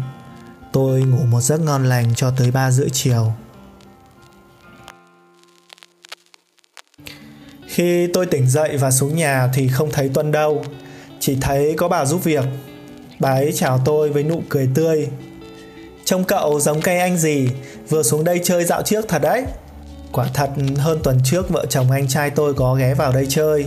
tôi 0.72 1.00
ngủ 1.02 1.24
một 1.30 1.40
giấc 1.40 1.60
ngon 1.60 1.84
lành 1.84 2.14
cho 2.14 2.30
tới 2.36 2.50
3 2.50 2.70
rưỡi 2.70 2.88
chiều. 2.92 3.32
Khi 7.80 8.06
tôi 8.06 8.26
tỉnh 8.26 8.48
dậy 8.48 8.76
và 8.76 8.90
xuống 8.90 9.16
nhà 9.16 9.48
thì 9.54 9.68
không 9.68 9.90
thấy 9.92 10.10
Tuân 10.14 10.32
đâu, 10.32 10.64
chỉ 11.20 11.36
thấy 11.40 11.74
có 11.76 11.88
bà 11.88 12.04
giúp 12.04 12.24
việc. 12.24 12.44
Bà 13.18 13.30
ấy 13.30 13.52
chào 13.52 13.80
tôi 13.84 14.10
với 14.10 14.22
nụ 14.22 14.42
cười 14.48 14.68
tươi. 14.74 15.08
Trông 16.04 16.24
cậu 16.24 16.60
giống 16.60 16.80
cây 16.80 16.98
anh 16.98 17.18
gì, 17.18 17.48
vừa 17.88 18.02
xuống 18.02 18.24
đây 18.24 18.40
chơi 18.44 18.64
dạo 18.64 18.82
trước 18.82 19.08
thật 19.08 19.18
đấy. 19.22 19.44
Quả 20.12 20.26
thật 20.34 20.50
hơn 20.76 21.00
tuần 21.02 21.18
trước 21.24 21.50
vợ 21.50 21.66
chồng 21.66 21.90
anh 21.90 22.08
trai 22.08 22.30
tôi 22.30 22.54
có 22.54 22.74
ghé 22.74 22.94
vào 22.94 23.12
đây 23.12 23.26
chơi. 23.28 23.66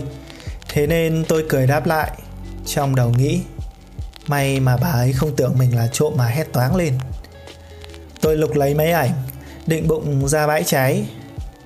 Thế 0.68 0.86
nên 0.86 1.24
tôi 1.28 1.44
cười 1.48 1.66
đáp 1.66 1.86
lại, 1.86 2.10
trong 2.66 2.94
đầu 2.94 3.12
nghĩ 3.18 3.40
May 4.26 4.60
mà 4.60 4.76
bà 4.76 4.88
ấy 4.88 5.12
không 5.12 5.36
tưởng 5.36 5.58
mình 5.58 5.76
là 5.76 5.88
trộm 5.92 6.12
mà 6.16 6.26
hét 6.26 6.52
toáng 6.52 6.76
lên. 6.76 6.98
Tôi 8.20 8.36
lục 8.36 8.56
lấy 8.56 8.74
máy 8.74 8.92
ảnh, 8.92 9.12
định 9.66 9.88
bụng 9.88 10.28
ra 10.28 10.46
bãi 10.46 10.64
cháy. 10.64 11.04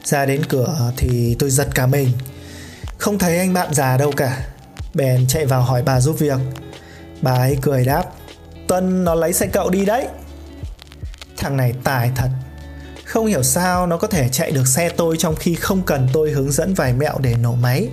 Ra 0.04 0.26
đến 0.26 0.42
cửa 0.48 0.92
thì 0.96 1.36
tôi 1.38 1.50
giật 1.50 1.68
cả 1.74 1.86
mình. 1.86 2.08
Không 2.98 3.18
thấy 3.18 3.38
anh 3.38 3.52
bạn 3.52 3.74
già 3.74 3.96
đâu 3.96 4.12
cả. 4.16 4.46
Bèn 4.94 5.26
chạy 5.26 5.46
vào 5.46 5.62
hỏi 5.62 5.82
bà 5.82 6.00
giúp 6.00 6.18
việc. 6.18 6.38
Bà 7.22 7.32
ấy 7.32 7.58
cười 7.62 7.84
đáp, 7.84 8.04
Tuân 8.68 9.04
nó 9.04 9.14
lấy 9.14 9.32
xe 9.32 9.46
cậu 9.46 9.70
đi 9.70 9.84
đấy. 9.84 10.08
Thằng 11.36 11.56
này 11.56 11.74
tài 11.84 12.10
thật. 12.16 12.28
Không 13.04 13.26
hiểu 13.26 13.42
sao 13.42 13.86
nó 13.86 13.96
có 13.96 14.08
thể 14.08 14.28
chạy 14.28 14.50
được 14.50 14.66
xe 14.66 14.88
tôi 14.88 15.16
trong 15.18 15.36
khi 15.36 15.54
không 15.54 15.82
cần 15.82 16.08
tôi 16.12 16.30
hướng 16.30 16.52
dẫn 16.52 16.74
vài 16.74 16.92
mẹo 16.92 17.18
để 17.18 17.34
nổ 17.34 17.54
máy. 17.54 17.88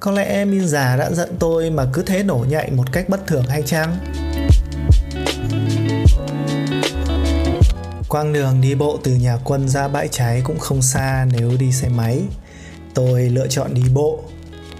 Có 0.00 0.10
lẽ 0.10 0.44
Min 0.44 0.68
già 0.68 0.96
đã 0.96 1.10
giận 1.10 1.36
tôi 1.38 1.70
mà 1.70 1.86
cứ 1.92 2.02
thế 2.02 2.22
nổ 2.22 2.44
nhạy 2.48 2.70
một 2.70 2.92
cách 2.92 3.08
bất 3.08 3.26
thường 3.26 3.44
hay 3.48 3.62
chăng? 3.62 3.98
Quang 8.08 8.32
đường 8.32 8.60
đi 8.60 8.74
bộ 8.74 8.98
từ 9.04 9.10
nhà 9.10 9.38
quân 9.44 9.68
ra 9.68 9.88
bãi 9.88 10.08
cháy 10.08 10.42
cũng 10.44 10.58
không 10.58 10.82
xa 10.82 11.26
nếu 11.32 11.52
đi 11.58 11.72
xe 11.72 11.88
máy. 11.88 12.22
Tôi 12.98 13.22
lựa 13.22 13.46
chọn 13.46 13.74
đi 13.74 13.82
bộ, 13.94 14.20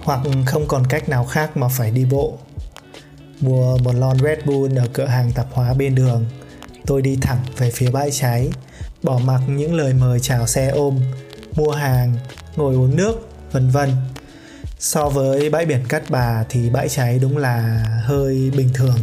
hoặc 0.03 0.19
không 0.45 0.67
còn 0.67 0.87
cách 0.87 1.09
nào 1.09 1.25
khác 1.25 1.57
mà 1.57 1.67
phải 1.67 1.91
đi 1.91 2.05
bộ. 2.05 2.37
Mua 3.39 3.77
một 3.77 3.95
lon 3.95 4.19
Red 4.19 4.39
Bull 4.45 4.79
ở 4.79 4.87
cửa 4.93 5.05
hàng 5.05 5.31
tạp 5.31 5.47
hóa 5.51 5.73
bên 5.73 5.95
đường. 5.95 6.25
Tôi 6.85 7.01
đi 7.01 7.17
thẳng 7.21 7.39
về 7.57 7.71
phía 7.71 7.91
bãi 7.91 8.11
cháy, 8.11 8.49
bỏ 9.03 9.19
mặc 9.25 9.41
những 9.47 9.75
lời 9.75 9.93
mời 9.93 10.19
chào 10.19 10.47
xe 10.47 10.67
ôm, 10.67 10.99
mua 11.55 11.71
hàng, 11.71 12.15
ngồi 12.55 12.75
uống 12.75 12.95
nước, 12.95 13.29
vân 13.51 13.69
vân. 13.69 13.89
So 14.79 15.09
với 15.09 15.49
bãi 15.49 15.65
biển 15.65 15.83
Cát 15.89 16.09
Bà 16.09 16.45
thì 16.49 16.69
bãi 16.69 16.89
cháy 16.89 17.19
đúng 17.21 17.37
là 17.37 17.85
hơi 18.03 18.51
bình 18.57 18.69
thường. 18.73 18.97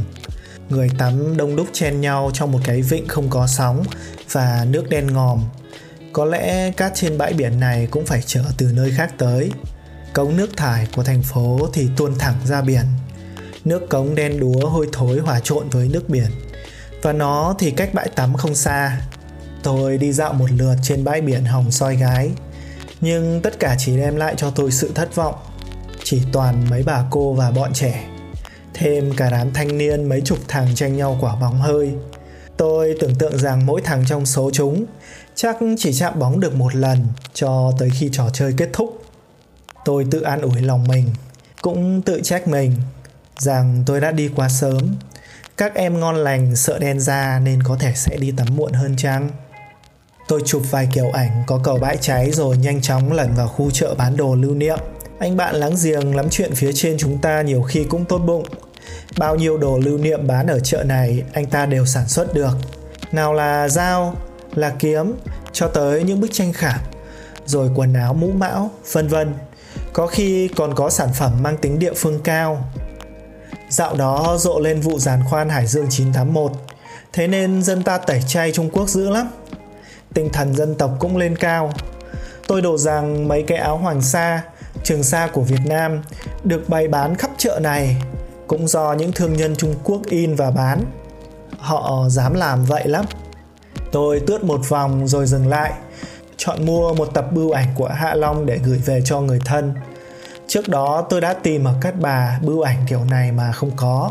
Người 0.69 0.91
tắm 0.99 1.37
đông 1.37 1.57
đúc 1.57 1.67
chen 1.73 2.01
nhau 2.01 2.31
trong 2.35 2.53
một 2.53 2.61
cái 2.65 2.83
vịnh 2.83 3.09
không 3.09 3.31
có 3.31 3.47
sóng 3.47 3.85
và 4.33 4.67
nước 4.71 4.89
đen 4.89 5.07
ngòm. 5.07 5.41
Có 6.17 6.25
lẽ 6.25 6.71
cát 6.71 6.93
trên 6.95 7.19
bãi 7.19 7.33
biển 7.33 7.61
này 7.61 7.89
cũng 7.91 8.07
phải 8.07 8.23
chở 8.27 8.43
từ 8.59 8.71
nơi 8.73 8.93
khác 8.97 9.15
tới. 9.19 9.51
Cống 10.13 10.37
nước 10.37 10.57
thải 10.57 10.87
của 10.97 11.03
thành 11.03 11.23
phố 11.23 11.69
thì 11.73 11.89
tuôn 11.97 12.19
thẳng 12.19 12.35
ra 12.45 12.63
biển. 12.63 12.85
Nước 13.65 13.89
cống 13.89 14.15
đen 14.15 14.41
đúa 14.41 14.69
hôi 14.69 14.89
thối 14.93 15.19
hòa 15.19 15.41
trộn 15.41 15.69
với 15.69 15.89
nước 15.89 16.09
biển. 16.09 16.31
Và 17.03 17.13
nó 17.13 17.55
thì 17.59 17.71
cách 17.71 17.95
bãi 17.95 18.09
tắm 18.09 18.35
không 18.35 18.55
xa. 18.55 19.01
Tôi 19.63 19.99
đi 19.99 20.13
dạo 20.13 20.33
một 20.33 20.51
lượt 20.51 20.77
trên 20.83 21.05
bãi 21.05 21.21
biển 21.21 21.45
hồng 21.45 21.71
soi 21.71 21.97
gái. 21.97 22.31
Nhưng 23.01 23.41
tất 23.43 23.61
cả 23.61 23.77
chỉ 23.79 23.97
đem 23.97 24.17
lại 24.17 24.35
cho 24.37 24.51
tôi 24.51 24.71
sự 24.73 24.91
thất 24.95 25.15
vọng 25.15 25.35
chỉ 26.05 26.23
toàn 26.33 26.67
mấy 26.71 26.83
bà 26.83 27.05
cô 27.11 27.33
và 27.33 27.51
bọn 27.51 27.73
trẻ 27.73 28.05
thêm 28.75 29.13
cả 29.17 29.31
đám 29.31 29.53
thanh 29.53 29.79
niên 29.79 30.09
mấy 30.09 30.21
chục 30.21 30.39
thằng 30.49 30.75
tranh 30.75 30.97
nhau 30.97 31.19
quả 31.21 31.37
bóng 31.37 31.61
hơi 31.61 31.93
tôi 32.57 32.95
tưởng 33.01 33.15
tượng 33.15 33.39
rằng 33.39 33.67
mỗi 33.67 33.81
thằng 33.81 34.05
trong 34.09 34.27
số 34.27 34.51
chúng 34.53 34.85
chắc 35.37 35.57
chỉ 35.79 35.93
chạm 35.93 36.19
bóng 36.19 36.41
được 36.41 36.55
một 36.55 36.75
lần 36.75 37.07
cho 37.35 37.73
tới 37.79 37.91
khi 37.91 38.09
trò 38.13 38.31
chơi 38.33 38.55
kết 38.57 38.69
thúc 38.73 39.05
tôi 39.85 40.07
tự 40.11 40.21
an 40.21 40.41
ủi 40.41 40.61
lòng 40.61 40.85
mình 40.89 41.05
cũng 41.63 42.03
tự 42.03 42.21
trách 42.25 42.49
mình 42.49 42.75
rằng 43.39 43.83
tôi 43.87 44.01
đã 44.01 44.13
đi 44.13 44.31
quá 44.37 44.49
sớm 44.49 44.97
các 45.57 45.75
em 45.75 46.01
ngon 46.01 46.17
lành 46.17 46.57
sợ 46.57 46.79
đen 46.79 47.01
ra 47.01 47.41
nên 47.45 47.63
có 47.63 47.77
thể 47.81 47.93
sẽ 47.95 48.17
đi 48.17 48.33
tắm 48.37 48.47
muộn 48.57 48.73
hơn 48.73 48.95
chăng 48.97 49.31
tôi 50.29 50.43
chụp 50.47 50.63
vài 50.71 50.89
kiểu 50.93 51.11
ảnh 51.11 51.43
có 51.47 51.61
cầu 51.65 51.79
bãi 51.79 51.97
cháy 51.97 52.31
rồi 52.31 52.57
nhanh 52.57 52.83
chóng 52.83 53.13
lẩn 53.13 53.35
vào 53.35 53.49
khu 53.49 53.71
chợ 53.71 53.95
bán 53.95 54.17
đồ 54.17 54.35
lưu 54.35 54.55
niệm 54.55 54.79
anh 55.19 55.37
bạn 55.37 55.55
láng 55.55 55.75
giềng 55.85 56.17
lắm 56.17 56.27
chuyện 56.31 56.55
phía 56.55 56.71
trên 56.75 56.99
chúng 56.99 57.19
ta 57.19 57.43
nhiều 57.43 57.63
khi 57.63 57.85
cũng 57.85 58.05
tốt 58.05 58.19
bụng. 58.19 58.45
Bao 59.19 59.37
nhiêu 59.37 59.59
đồ 59.59 59.79
lưu 59.79 59.99
niệm 59.99 60.27
bán 60.27 60.47
ở 60.47 60.61
chợ 60.61 60.85
này 60.85 61.23
anh 61.33 61.47
ta 61.47 61.67
đều 61.67 61.87
sản 61.87 62.09
xuất 62.09 62.35
được. 62.35 62.53
Nào 63.13 63.33
là 63.33 63.69
dao, 63.69 64.17
là 64.59 64.73
kiếm, 64.79 65.13
cho 65.53 65.69
tới 65.69 66.03
những 66.03 66.21
bức 66.21 66.33
tranh 66.33 66.53
khảm, 66.53 66.81
rồi 67.47 67.71
quần 67.75 67.95
áo 67.95 68.15
mũ 68.15 68.31
mão, 68.33 68.71
vân 68.93 69.09
vân. 69.09 69.35
Có 69.93 70.07
khi 70.07 70.49
còn 70.49 70.75
có 70.75 70.91
sản 70.91 71.09
phẩm 71.15 71.33
mang 71.43 71.57
tính 71.57 71.79
địa 71.79 71.95
phương 71.97 72.21
cao. 72.25 72.65
Dạo 73.69 73.95
đó 73.97 74.37
rộ 74.39 74.61
lên 74.61 74.81
vụ 74.81 74.99
giàn 74.99 75.23
khoan 75.31 75.49
Hải 75.49 75.67
Dương 75.67 75.87
981, 75.91 76.53
thế 77.13 77.27
nên 77.27 77.63
dân 77.63 77.83
ta 77.83 77.99
tẩy 77.99 78.23
chay 78.27 78.53
Trung 78.53 78.71
Quốc 78.71 78.89
dữ 78.89 79.11
lắm. 79.11 79.29
Tinh 80.15 80.29
thần 80.33 80.55
dân 80.55 80.75
tộc 80.75 80.91
cũng 80.99 81.17
lên 81.17 81.37
cao. 81.37 81.73
Tôi 82.47 82.63
đổ 82.63 82.79
rằng 82.79 83.29
mấy 83.29 83.43
cái 83.43 83.59
áo 83.59 83.79
hoàng 83.79 84.03
sa 84.03 84.43
Trường 84.85 85.03
sa 85.03 85.29
của 85.33 85.43
Việt 85.43 85.61
Nam 85.67 86.03
được 86.45 86.69
bày 86.69 86.89
bán 86.89 87.15
khắp 87.15 87.31
chợ 87.39 87.61
này 87.63 87.97
cũng 88.47 88.69
do 88.69 88.93
những 88.93 89.13
thương 89.13 89.37
nhân 89.37 89.57
Trung 89.57 89.75
Quốc 89.85 90.01
in 90.07 90.35
và 90.35 90.51
bán. 90.51 90.85
Họ 91.59 92.09
dám 92.09 92.35
làm 92.35 92.65
vậy 92.65 92.89
lắm. 92.89 93.05
Tôi 93.93 94.21
tướt 94.27 94.45
một 94.45 94.61
vòng 94.69 95.09
rồi 95.09 95.27
dừng 95.27 95.47
lại, 95.47 95.73
chọn 96.37 96.67
mua 96.67 96.95
một 96.95 97.09
tập 97.15 97.33
bưu 97.33 97.51
ảnh 97.51 97.69
của 97.75 97.89
Hạ 97.89 98.15
Long 98.15 98.47
để 98.47 98.59
gửi 98.65 98.79
về 98.79 99.03
cho 99.05 99.21
người 99.21 99.39
thân. 99.45 99.75
Trước 100.47 100.69
đó 100.69 101.07
tôi 101.11 101.21
đã 101.21 101.33
tìm 101.33 101.65
ở 101.65 101.75
Cát 101.81 102.01
Bà 102.01 102.39
bưu 102.43 102.61
ảnh 102.61 102.79
kiểu 102.89 103.05
này 103.11 103.33
mà 103.33 103.53
không 103.53 103.71
có. 103.77 104.11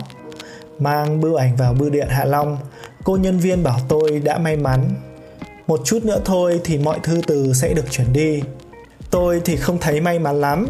Mang 0.79 1.21
bưu 1.21 1.35
ảnh 1.35 1.55
vào 1.55 1.73
bưu 1.73 1.89
điện 1.89 2.07
Hạ 2.09 2.25
Long, 2.25 2.57
cô 3.03 3.17
nhân 3.17 3.37
viên 3.37 3.63
bảo 3.63 3.79
tôi 3.87 4.19
đã 4.19 4.37
may 4.37 4.55
mắn. 4.55 4.89
Một 5.67 5.81
chút 5.83 6.05
nữa 6.05 6.19
thôi 6.25 6.61
thì 6.63 6.77
mọi 6.77 6.99
thư 7.03 7.21
từ 7.27 7.53
sẽ 7.53 7.73
được 7.73 7.91
chuyển 7.91 8.13
đi. 8.13 8.41
Tôi 9.11 9.41
thì 9.45 9.55
không 9.55 9.77
thấy 9.79 10.01
may 10.01 10.19
mắn 10.19 10.41
lắm 10.41 10.67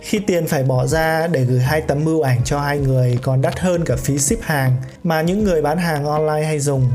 khi 0.00 0.18
tiền 0.18 0.46
phải 0.46 0.62
bỏ 0.62 0.86
ra 0.86 1.26
để 1.26 1.44
gửi 1.44 1.60
hai 1.60 1.80
tấm 1.80 2.04
bưu 2.04 2.22
ảnh 2.22 2.44
cho 2.44 2.60
hai 2.60 2.78
người 2.78 3.18
còn 3.22 3.42
đắt 3.42 3.58
hơn 3.58 3.84
cả 3.84 3.96
phí 3.96 4.18
ship 4.18 4.40
hàng 4.42 4.76
mà 5.04 5.22
những 5.22 5.44
người 5.44 5.62
bán 5.62 5.78
hàng 5.78 6.04
online 6.04 6.46
hay 6.46 6.58
dùng. 6.58 6.90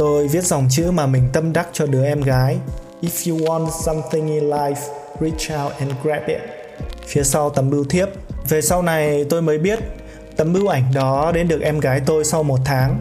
Tôi 0.00 0.28
viết 0.28 0.44
dòng 0.44 0.66
chữ 0.70 0.90
mà 0.90 1.06
mình 1.06 1.28
tâm 1.32 1.52
đắc 1.52 1.68
cho 1.72 1.86
đứa 1.86 2.04
em 2.04 2.20
gái. 2.20 2.56
If 3.02 3.32
you 3.32 3.46
want 3.46 3.70
something 3.84 4.26
in 4.26 4.50
life, 4.50 4.74
reach 5.20 5.64
out 5.64 5.72
and 5.78 5.92
grab 6.02 6.22
it. 6.26 6.40
Phía 7.06 7.22
sau 7.22 7.50
tấm 7.50 7.70
bưu 7.70 7.84
thiếp. 7.84 8.08
Về 8.48 8.62
sau 8.62 8.82
này 8.82 9.24
tôi 9.24 9.42
mới 9.42 9.58
biết 9.58 9.78
tấm 10.36 10.52
bưu 10.52 10.66
ảnh 10.66 10.84
đó 10.94 11.32
đến 11.32 11.48
được 11.48 11.60
em 11.60 11.80
gái 11.80 12.00
tôi 12.06 12.24
sau 12.24 12.42
một 12.42 12.58
tháng. 12.64 13.00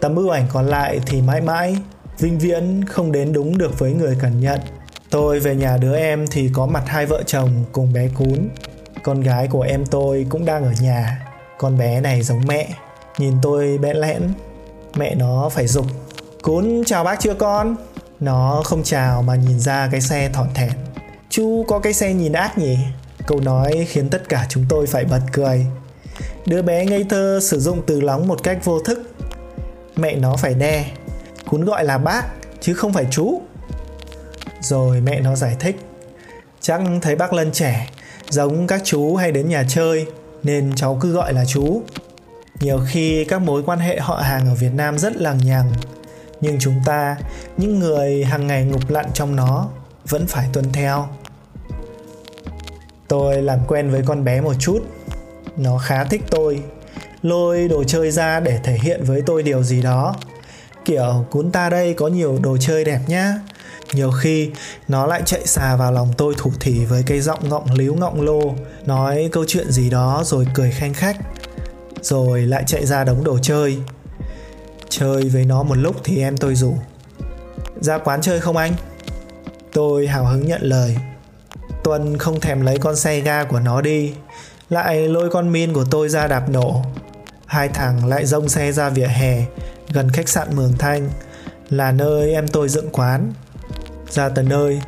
Tấm 0.00 0.14
bưu 0.14 0.28
ảnh 0.28 0.46
còn 0.52 0.66
lại 0.66 1.00
thì 1.06 1.22
mãi 1.22 1.40
mãi, 1.40 1.76
vinh 2.18 2.38
viễn 2.38 2.84
không 2.84 3.12
đến 3.12 3.32
đúng 3.32 3.58
được 3.58 3.78
với 3.78 3.92
người 3.92 4.16
cần 4.20 4.40
nhận. 4.40 4.60
Tôi 5.10 5.40
về 5.40 5.54
nhà 5.54 5.76
đứa 5.76 5.96
em 5.96 6.26
thì 6.30 6.50
có 6.54 6.66
mặt 6.66 6.82
hai 6.86 7.06
vợ 7.06 7.22
chồng 7.26 7.64
cùng 7.72 7.92
bé 7.92 8.08
cún. 8.18 8.48
Con 9.02 9.20
gái 9.20 9.48
của 9.48 9.62
em 9.62 9.86
tôi 9.86 10.26
cũng 10.28 10.44
đang 10.44 10.64
ở 10.64 10.72
nhà. 10.80 11.26
Con 11.58 11.78
bé 11.78 12.00
này 12.00 12.22
giống 12.22 12.42
mẹ. 12.46 12.68
Nhìn 13.18 13.34
tôi 13.42 13.78
bẽn 13.78 13.96
lẽn. 13.96 14.22
Mẹ 14.94 15.14
nó 15.14 15.48
phải 15.48 15.66
dục. 15.66 15.86
Cún 16.42 16.82
chào 16.86 17.04
bác 17.04 17.20
chưa 17.20 17.34
con? 17.34 17.76
Nó 18.20 18.62
không 18.64 18.82
chào 18.84 19.22
mà 19.22 19.34
nhìn 19.34 19.60
ra 19.60 19.88
cái 19.92 20.00
xe 20.00 20.30
thỏn 20.32 20.46
thẹn. 20.54 20.70
Chú 21.30 21.64
có 21.68 21.78
cái 21.78 21.92
xe 21.92 22.14
nhìn 22.14 22.32
ác 22.32 22.58
nhỉ? 22.58 22.78
Câu 23.26 23.40
nói 23.40 23.86
khiến 23.88 24.08
tất 24.08 24.28
cả 24.28 24.46
chúng 24.48 24.64
tôi 24.68 24.86
phải 24.86 25.04
bật 25.04 25.20
cười. 25.32 25.66
Đứa 26.46 26.62
bé 26.62 26.84
ngây 26.84 27.04
thơ 27.04 27.40
sử 27.42 27.60
dụng 27.60 27.82
từ 27.86 28.00
lóng 28.00 28.28
một 28.28 28.42
cách 28.42 28.64
vô 28.64 28.80
thức. 28.80 29.14
Mẹ 29.96 30.14
nó 30.16 30.36
phải 30.36 30.54
đe. 30.54 30.90
Cún 31.48 31.64
gọi 31.64 31.84
là 31.84 31.98
bác 31.98 32.22
chứ 32.60 32.74
không 32.74 32.92
phải 32.92 33.06
chú. 33.10 33.40
Rồi 34.60 35.00
mẹ 35.00 35.20
nó 35.20 35.36
giải 35.36 35.56
thích. 35.60 35.76
Chắc 36.60 36.80
thấy 37.02 37.16
bác 37.16 37.32
Lân 37.32 37.52
trẻ, 37.52 37.88
giống 38.28 38.66
các 38.66 38.80
chú 38.84 39.16
hay 39.16 39.32
đến 39.32 39.48
nhà 39.48 39.64
chơi 39.68 40.06
nên 40.42 40.72
cháu 40.76 40.98
cứ 41.00 41.12
gọi 41.12 41.32
là 41.32 41.44
chú. 41.44 41.82
Nhiều 42.60 42.80
khi 42.86 43.24
các 43.24 43.42
mối 43.42 43.62
quan 43.62 43.78
hệ 43.78 44.00
họ 44.00 44.16
hàng 44.16 44.48
ở 44.48 44.54
Việt 44.54 44.74
Nam 44.74 44.98
rất 44.98 45.16
lằng 45.16 45.38
nhằng, 45.38 45.72
nhưng 46.40 46.56
chúng 46.60 46.80
ta, 46.84 47.16
những 47.56 47.78
người 47.78 48.24
hàng 48.24 48.46
ngày 48.46 48.64
ngục 48.64 48.90
lặn 48.90 49.06
trong 49.14 49.36
nó, 49.36 49.68
vẫn 50.08 50.26
phải 50.26 50.48
tuân 50.52 50.72
theo. 50.72 51.08
Tôi 53.08 53.42
làm 53.42 53.58
quen 53.68 53.90
với 53.90 54.02
con 54.06 54.24
bé 54.24 54.40
một 54.40 54.54
chút, 54.58 54.78
nó 55.56 55.78
khá 55.78 56.04
thích 56.04 56.22
tôi, 56.30 56.62
lôi 57.22 57.68
đồ 57.68 57.84
chơi 57.84 58.10
ra 58.10 58.40
để 58.40 58.60
thể 58.64 58.78
hiện 58.82 59.04
với 59.04 59.22
tôi 59.26 59.42
điều 59.42 59.62
gì 59.62 59.82
đó. 59.82 60.14
Kiểu 60.84 61.26
cún 61.30 61.50
ta 61.50 61.70
đây 61.70 61.94
có 61.94 62.08
nhiều 62.08 62.38
đồ 62.42 62.56
chơi 62.56 62.84
đẹp 62.84 63.00
nhá, 63.06 63.34
nhiều 63.94 64.10
khi 64.10 64.50
nó 64.88 65.06
lại 65.06 65.22
chạy 65.24 65.46
xà 65.46 65.76
vào 65.76 65.92
lòng 65.92 66.12
tôi 66.16 66.34
thủ 66.38 66.52
thỉ 66.60 66.84
với 66.84 67.02
cái 67.06 67.20
giọng 67.20 67.48
ngọng 67.48 67.66
líu 67.74 67.94
ngọng 67.94 68.20
lô 68.20 68.40
nói 68.86 69.28
câu 69.32 69.44
chuyện 69.48 69.70
gì 69.70 69.90
đó 69.90 70.22
rồi 70.24 70.46
cười 70.54 70.70
khanh 70.70 70.94
khách 70.94 71.16
rồi 72.02 72.42
lại 72.42 72.64
chạy 72.66 72.86
ra 72.86 73.04
đống 73.04 73.24
đồ 73.24 73.38
chơi 73.42 73.78
chơi 74.90 75.22
với 75.22 75.44
nó 75.44 75.62
một 75.62 75.74
lúc 75.78 75.96
thì 76.04 76.22
em 76.22 76.36
tôi 76.36 76.54
rủ. 76.54 76.74
Ra 77.80 77.98
quán 77.98 78.20
chơi 78.20 78.40
không 78.40 78.56
anh? 78.56 78.72
Tôi 79.72 80.06
hào 80.06 80.24
hứng 80.24 80.46
nhận 80.46 80.62
lời. 80.62 80.96
Tuân 81.84 82.18
không 82.18 82.40
thèm 82.40 82.60
lấy 82.60 82.78
con 82.78 82.96
xe 82.96 83.20
ga 83.20 83.44
của 83.44 83.60
nó 83.60 83.80
đi 83.80 84.12
lại 84.70 85.08
lôi 85.08 85.30
con 85.30 85.52
min 85.52 85.72
của 85.72 85.84
tôi 85.90 86.08
ra 86.08 86.26
đạp 86.26 86.48
nổ. 86.48 86.84
Hai 87.46 87.68
thằng 87.68 88.06
lại 88.06 88.26
rông 88.26 88.48
xe 88.48 88.72
ra 88.72 88.88
vỉa 88.88 89.06
hè 89.06 89.44
gần 89.92 90.10
khách 90.10 90.28
sạn 90.28 90.48
mường 90.56 90.72
thanh 90.78 91.10
là 91.70 91.92
nơi 91.92 92.32
em 92.32 92.48
tôi 92.48 92.68
dựng 92.68 92.90
quán. 92.92 93.32
Ra 94.08 94.28
tận 94.28 94.48
nơi, 94.48 94.80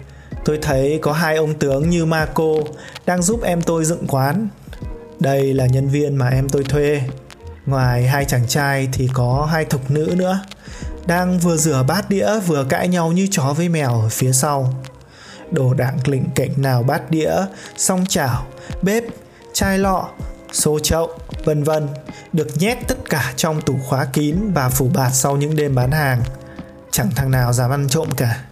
tôi 0.44 0.58
thấy 0.62 0.98
có 1.02 1.12
hai 1.12 1.36
ông 1.36 1.54
tướng 1.54 1.90
như 1.90 2.04
Marco 2.04 2.54
đang 3.06 3.22
giúp 3.22 3.42
em 3.42 3.62
tôi 3.62 3.84
dựng 3.84 4.06
quán. 4.08 4.48
Đây 5.20 5.54
là 5.54 5.66
nhân 5.66 5.88
viên 5.88 6.16
mà 6.16 6.28
em 6.28 6.48
tôi 6.48 6.64
thuê. 6.64 7.02
Ngoài 7.66 8.06
hai 8.06 8.24
chàng 8.24 8.46
trai 8.48 8.88
thì 8.92 9.08
có 9.12 9.48
hai 9.52 9.64
thục 9.64 9.90
nữ 9.90 10.14
nữa, 10.16 10.40
đang 11.06 11.38
vừa 11.38 11.56
rửa 11.56 11.84
bát 11.88 12.10
đĩa 12.10 12.40
vừa 12.46 12.64
cãi 12.64 12.88
nhau 12.88 13.12
như 13.12 13.28
chó 13.30 13.54
với 13.56 13.68
mèo 13.68 14.00
ở 14.00 14.08
phía 14.08 14.32
sau. 14.32 14.74
Đồ 15.50 15.74
đạc 15.74 15.94
lịnh 16.04 16.24
cạnh 16.34 16.50
nào 16.56 16.82
bát 16.82 17.10
đĩa, 17.10 17.32
song 17.76 18.04
chảo, 18.08 18.46
bếp, 18.82 19.04
chai 19.52 19.78
lọ, 19.78 20.08
xô 20.52 20.78
chậu, 20.78 21.10
vân 21.44 21.62
vân 21.62 21.88
được 22.32 22.48
nhét 22.58 22.78
tất 22.88 22.98
cả 23.10 23.32
trong 23.36 23.60
tủ 23.60 23.78
khóa 23.88 24.04
kín 24.04 24.36
và 24.54 24.68
phủ 24.68 24.90
bạt 24.94 25.10
sau 25.14 25.36
những 25.36 25.56
đêm 25.56 25.74
bán 25.74 25.90
hàng. 25.90 26.22
Chẳng 26.90 27.10
thằng 27.16 27.30
nào 27.30 27.52
dám 27.52 27.70
ăn 27.70 27.88
trộm 27.88 28.10
cả. 28.16 28.44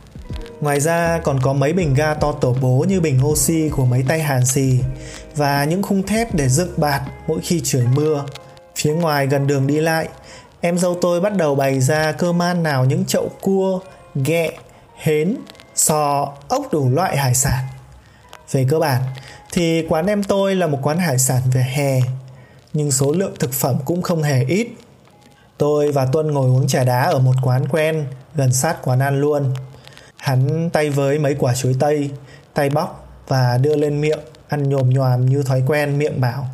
Ngoài 0.61 0.81
ra 0.81 1.21
còn 1.25 1.41
có 1.41 1.53
mấy 1.53 1.73
bình 1.73 1.95
ga 1.95 2.15
to 2.15 2.33
tổ 2.33 2.57
bố 2.61 2.85
như 2.89 3.01
bình 3.01 3.27
oxy 3.27 3.69
của 3.69 3.85
mấy 3.85 4.05
tay 4.09 4.21
hàn 4.21 4.47
xì 4.47 4.81
và 5.37 5.65
những 5.65 5.83
khung 5.83 6.03
thép 6.03 6.35
để 6.35 6.49
dựng 6.49 6.73
bạt 6.77 7.03
mỗi 7.27 7.41
khi 7.43 7.61
trời 7.65 7.87
mưa. 7.95 8.25
Phía 8.83 8.95
ngoài 8.95 9.27
gần 9.27 9.47
đường 9.47 9.67
đi 9.67 9.81
lại, 9.81 10.09
em 10.61 10.79
dâu 10.79 10.99
tôi 11.01 11.21
bắt 11.21 11.37
đầu 11.37 11.55
bày 11.55 11.81
ra 11.81 12.13
cơ 12.13 12.33
man 12.33 12.63
nào 12.63 12.85
những 12.85 13.05
chậu 13.05 13.31
cua, 13.41 13.81
ghẹ, 14.15 14.51
hến, 14.97 15.37
sò, 15.75 16.33
ốc 16.49 16.73
đủ 16.73 16.91
loại 16.91 17.17
hải 17.17 17.35
sản. 17.35 17.65
Về 18.51 18.67
cơ 18.71 18.79
bản 18.79 19.03
thì 19.53 19.87
quán 19.89 20.07
em 20.07 20.23
tôi 20.23 20.55
là 20.55 20.67
một 20.67 20.79
quán 20.83 20.99
hải 20.99 21.19
sản 21.19 21.43
về 21.53 21.63
hè, 21.63 22.01
nhưng 22.73 22.93
số 22.93 23.13
lượng 23.13 23.33
thực 23.39 23.53
phẩm 23.53 23.77
cũng 23.85 24.03
không 24.03 24.23
hề 24.23 24.45
ít. 24.45 24.69
Tôi 25.59 25.93
và 25.93 26.07
Tuân 26.13 26.31
ngồi 26.31 26.47
uống 26.47 26.69
trà 26.69 26.85
đá 26.85 27.03
ở 27.03 27.19
một 27.19 27.35
quán 27.43 27.69
quen 27.69 28.07
gần 28.35 28.53
sát 28.53 28.77
quán 28.83 28.99
ăn 28.99 29.21
luôn. 29.21 29.55
Hắn 30.17 30.71
tay 30.71 30.91
với 30.91 31.19
mấy 31.19 31.37
quả 31.39 31.55
chuối 31.55 31.77
tây, 31.81 32.11
tay 32.55 32.71
bóc 32.71 33.09
và 33.29 33.59
đưa 33.59 33.77
lên 33.77 34.01
miệng, 34.01 34.21
ăn 34.49 34.69
nhồm 34.69 34.91
nhòm 34.91 35.27
như 35.27 35.43
thói 35.43 35.63
quen 35.67 35.99
miệng 35.99 36.21
bảo. 36.21 36.49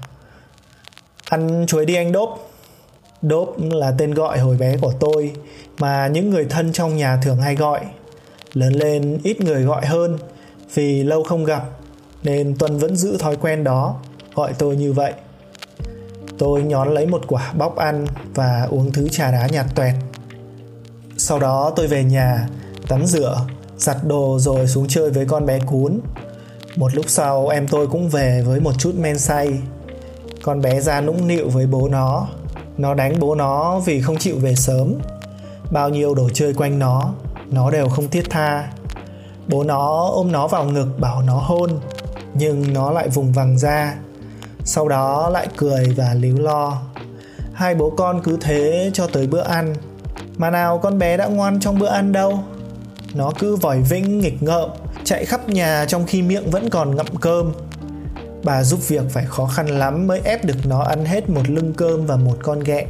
Ăn 1.31 1.65
chuối 1.67 1.87
đi 1.87 1.95
anh 1.95 2.13
Đốp. 2.13 2.51
Đốp 3.23 3.57
là 3.59 3.95
tên 3.99 4.15
gọi 4.15 4.39
hồi 4.39 4.57
bé 4.57 4.77
của 4.77 4.93
tôi 5.01 5.33
mà 5.79 6.07
những 6.07 6.31
người 6.31 6.45
thân 6.45 6.73
trong 6.73 6.97
nhà 6.97 7.21
thường 7.23 7.37
hay 7.37 7.55
gọi. 7.55 7.81
Lớn 8.53 8.73
lên 8.73 9.19
ít 9.23 9.41
người 9.41 9.63
gọi 9.63 9.87
hơn 9.87 10.19
vì 10.75 11.03
lâu 11.03 11.23
không 11.23 11.45
gặp 11.45 11.65
nên 12.23 12.57
Tuân 12.59 12.79
vẫn 12.79 12.97
giữ 12.97 13.17
thói 13.19 13.37
quen 13.37 13.65
đó, 13.65 13.97
gọi 14.35 14.53
tôi 14.59 14.77
như 14.77 14.93
vậy. 14.93 15.13
Tôi 16.39 16.63
nhón 16.63 16.95
lấy 16.95 17.07
một 17.07 17.23
quả 17.27 17.53
bóc 17.53 17.77
ăn 17.77 18.07
và 18.35 18.67
uống 18.71 18.93
thứ 18.93 19.09
trà 19.09 19.31
đá 19.31 19.47
nhạt 19.47 19.67
toẹt. 19.75 19.95
Sau 21.17 21.39
đó 21.39 21.73
tôi 21.77 21.87
về 21.87 22.05
nhà, 22.05 22.49
tắm 22.89 23.07
rửa 23.07 23.47
giặt 23.77 23.97
đồ 24.05 24.39
rồi 24.39 24.67
xuống 24.67 24.89
chơi 24.89 25.11
với 25.11 25.27
con 25.27 25.47
bé 25.47 25.59
cún 25.67 26.01
một 26.77 26.95
lúc 26.95 27.05
sau 27.09 27.49
em 27.49 27.69
tôi 27.69 27.87
cũng 27.87 28.09
về 28.09 28.43
với 28.47 28.61
một 28.61 28.73
chút 28.79 28.95
men 28.99 29.19
say 29.19 29.59
con 30.47 30.61
bé 30.61 30.81
ra 30.81 31.01
nũng 31.01 31.29
nịu 31.29 31.49
với 31.49 31.67
bố 31.67 31.89
nó. 31.89 32.27
Nó 32.77 32.95
đánh 32.95 33.15
bố 33.21 33.35
nó 33.35 33.79
vì 33.79 34.01
không 34.01 34.19
chịu 34.19 34.37
về 34.39 34.55
sớm. 34.55 34.95
Bao 35.71 35.89
nhiêu 35.89 36.15
đồ 36.15 36.29
chơi 36.35 36.55
quanh 36.55 36.79
nó 36.79 37.13
nó 37.51 37.71
đều 37.71 37.89
không 37.89 38.09
thiết 38.09 38.31
tha. 38.31 38.69
Bố 39.49 39.65
nó 39.65 40.11
ôm 40.13 40.33
nó 40.33 40.47
vào 40.47 40.65
ngực, 40.65 40.89
bảo 40.99 41.23
nó 41.23 41.39
hôn, 41.39 41.71
nhưng 42.35 42.73
nó 42.73 42.91
lại 42.91 43.09
vùng 43.09 43.33
vằng 43.33 43.59
ra. 43.59 43.95
Sau 44.65 44.89
đó 44.89 45.29
lại 45.29 45.49
cười 45.57 45.85
và 45.97 46.15
líu 46.15 46.39
lo. 46.39 46.83
Hai 47.53 47.75
bố 47.75 47.91
con 47.97 48.23
cứ 48.23 48.39
thế 48.41 48.91
cho 48.95 49.07
tới 49.07 49.27
bữa 49.27 49.43
ăn. 49.43 49.75
Mà 50.37 50.51
nào 50.51 50.79
con 50.79 50.99
bé 50.99 51.17
đã 51.17 51.27
ngoan 51.27 51.61
trong 51.61 51.79
bữa 51.79 51.89
ăn 51.89 52.13
đâu? 52.13 52.39
Nó 53.15 53.31
cứ 53.39 53.57
vòi 53.57 53.81
vĩnh 53.81 54.19
nghịch 54.19 54.43
ngợm, 54.43 54.71
chạy 55.05 55.25
khắp 55.25 55.49
nhà 55.49 55.85
trong 55.89 56.07
khi 56.07 56.23
miệng 56.23 56.51
vẫn 56.51 56.71
còn 56.71 56.97
ngậm 56.97 57.17
cơm 57.21 57.53
bà 58.47 58.65
giúp 58.65 58.81
việc 58.89 59.03
phải 59.11 59.25
khó 59.25 59.47
khăn 59.47 59.67
lắm 59.67 60.07
mới 60.07 60.21
ép 60.25 60.45
được 60.45 60.57
nó 60.65 60.81
ăn 60.81 61.05
hết 61.05 61.31
một 61.31 61.49
lưng 61.49 61.73
cơm 61.77 62.07
và 62.07 62.17
một 62.17 62.39
con 62.43 62.61
ghẹ. 62.61 62.87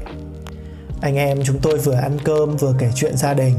Anh 1.00 1.16
em 1.16 1.44
chúng 1.44 1.58
tôi 1.58 1.78
vừa 1.78 1.94
ăn 1.94 2.18
cơm 2.24 2.56
vừa 2.56 2.74
kể 2.78 2.90
chuyện 2.94 3.16
gia 3.16 3.34
đình. 3.34 3.54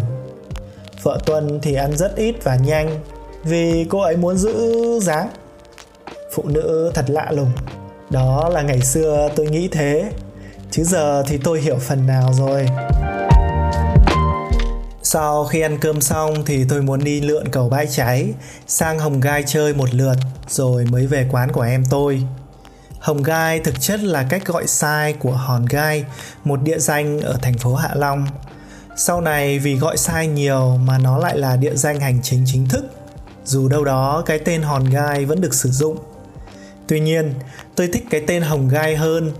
Vợ 1.03 1.19
tuân 1.25 1.59
thì 1.61 1.73
ăn 1.73 1.97
rất 1.97 2.15
ít 2.15 2.35
và 2.43 2.55
nhanh, 2.55 2.99
vì 3.43 3.85
cô 3.89 4.01
ấy 4.01 4.17
muốn 4.17 4.37
giữ 4.37 4.53
dáng. 4.99 5.29
Phụ 6.33 6.43
nữ 6.47 6.91
thật 6.93 7.05
lạ 7.09 7.31
lùng, 7.31 7.51
đó 8.09 8.49
là 8.49 8.61
ngày 8.61 8.81
xưa 8.81 9.29
tôi 9.35 9.45
nghĩ 9.45 9.67
thế, 9.67 10.11
chứ 10.71 10.83
giờ 10.83 11.23
thì 11.27 11.37
tôi 11.43 11.61
hiểu 11.61 11.77
phần 11.77 12.07
nào 12.07 12.33
rồi 12.33 12.65
sau 15.09 15.45
khi 15.45 15.61
ăn 15.61 15.77
cơm 15.79 16.01
xong 16.01 16.45
thì 16.45 16.65
tôi 16.69 16.81
muốn 16.81 17.03
đi 17.03 17.21
lượn 17.21 17.47
cầu 17.47 17.69
bãi 17.69 17.87
cháy 17.87 18.33
sang 18.67 18.99
Hồng 18.99 19.19
Gai 19.19 19.43
chơi 19.47 19.73
một 19.73 19.93
lượt 19.93 20.15
rồi 20.47 20.85
mới 20.85 21.07
về 21.07 21.27
quán 21.31 21.51
của 21.51 21.61
em 21.61 21.83
tôi. 21.89 22.23
Hồng 22.99 23.23
Gai 23.23 23.59
thực 23.59 23.81
chất 23.81 23.99
là 24.03 24.23
cách 24.23 24.45
gọi 24.45 24.67
sai 24.67 25.13
của 25.13 25.31
Hòn 25.31 25.65
Gai, 25.65 26.05
một 26.43 26.61
địa 26.63 26.79
danh 26.79 27.19
ở 27.19 27.37
thành 27.41 27.57
phố 27.57 27.75
Hạ 27.75 27.89
Long. 27.95 28.27
Sau 28.97 29.21
này 29.21 29.59
vì 29.59 29.75
gọi 29.75 29.97
sai 29.97 30.27
nhiều 30.27 30.77
mà 30.77 30.97
nó 30.97 31.17
lại 31.17 31.37
là 31.37 31.55
địa 31.55 31.75
danh 31.75 31.99
hành 31.99 32.19
chính 32.23 32.43
chính 32.45 32.67
thức. 32.67 32.85
Dù 33.45 33.67
đâu 33.67 33.83
đó 33.83 34.23
cái 34.25 34.39
tên 34.39 34.61
Hòn 34.61 34.85
Gai 34.85 35.25
vẫn 35.25 35.41
được 35.41 35.53
sử 35.53 35.69
dụng. 35.69 35.97
Tuy 36.87 36.99
nhiên, 36.99 37.33
tôi 37.75 37.89
thích 37.93 38.05
cái 38.09 38.21
tên 38.27 38.41
Hồng 38.41 38.67
Gai 38.67 38.95
hơn 38.95 39.31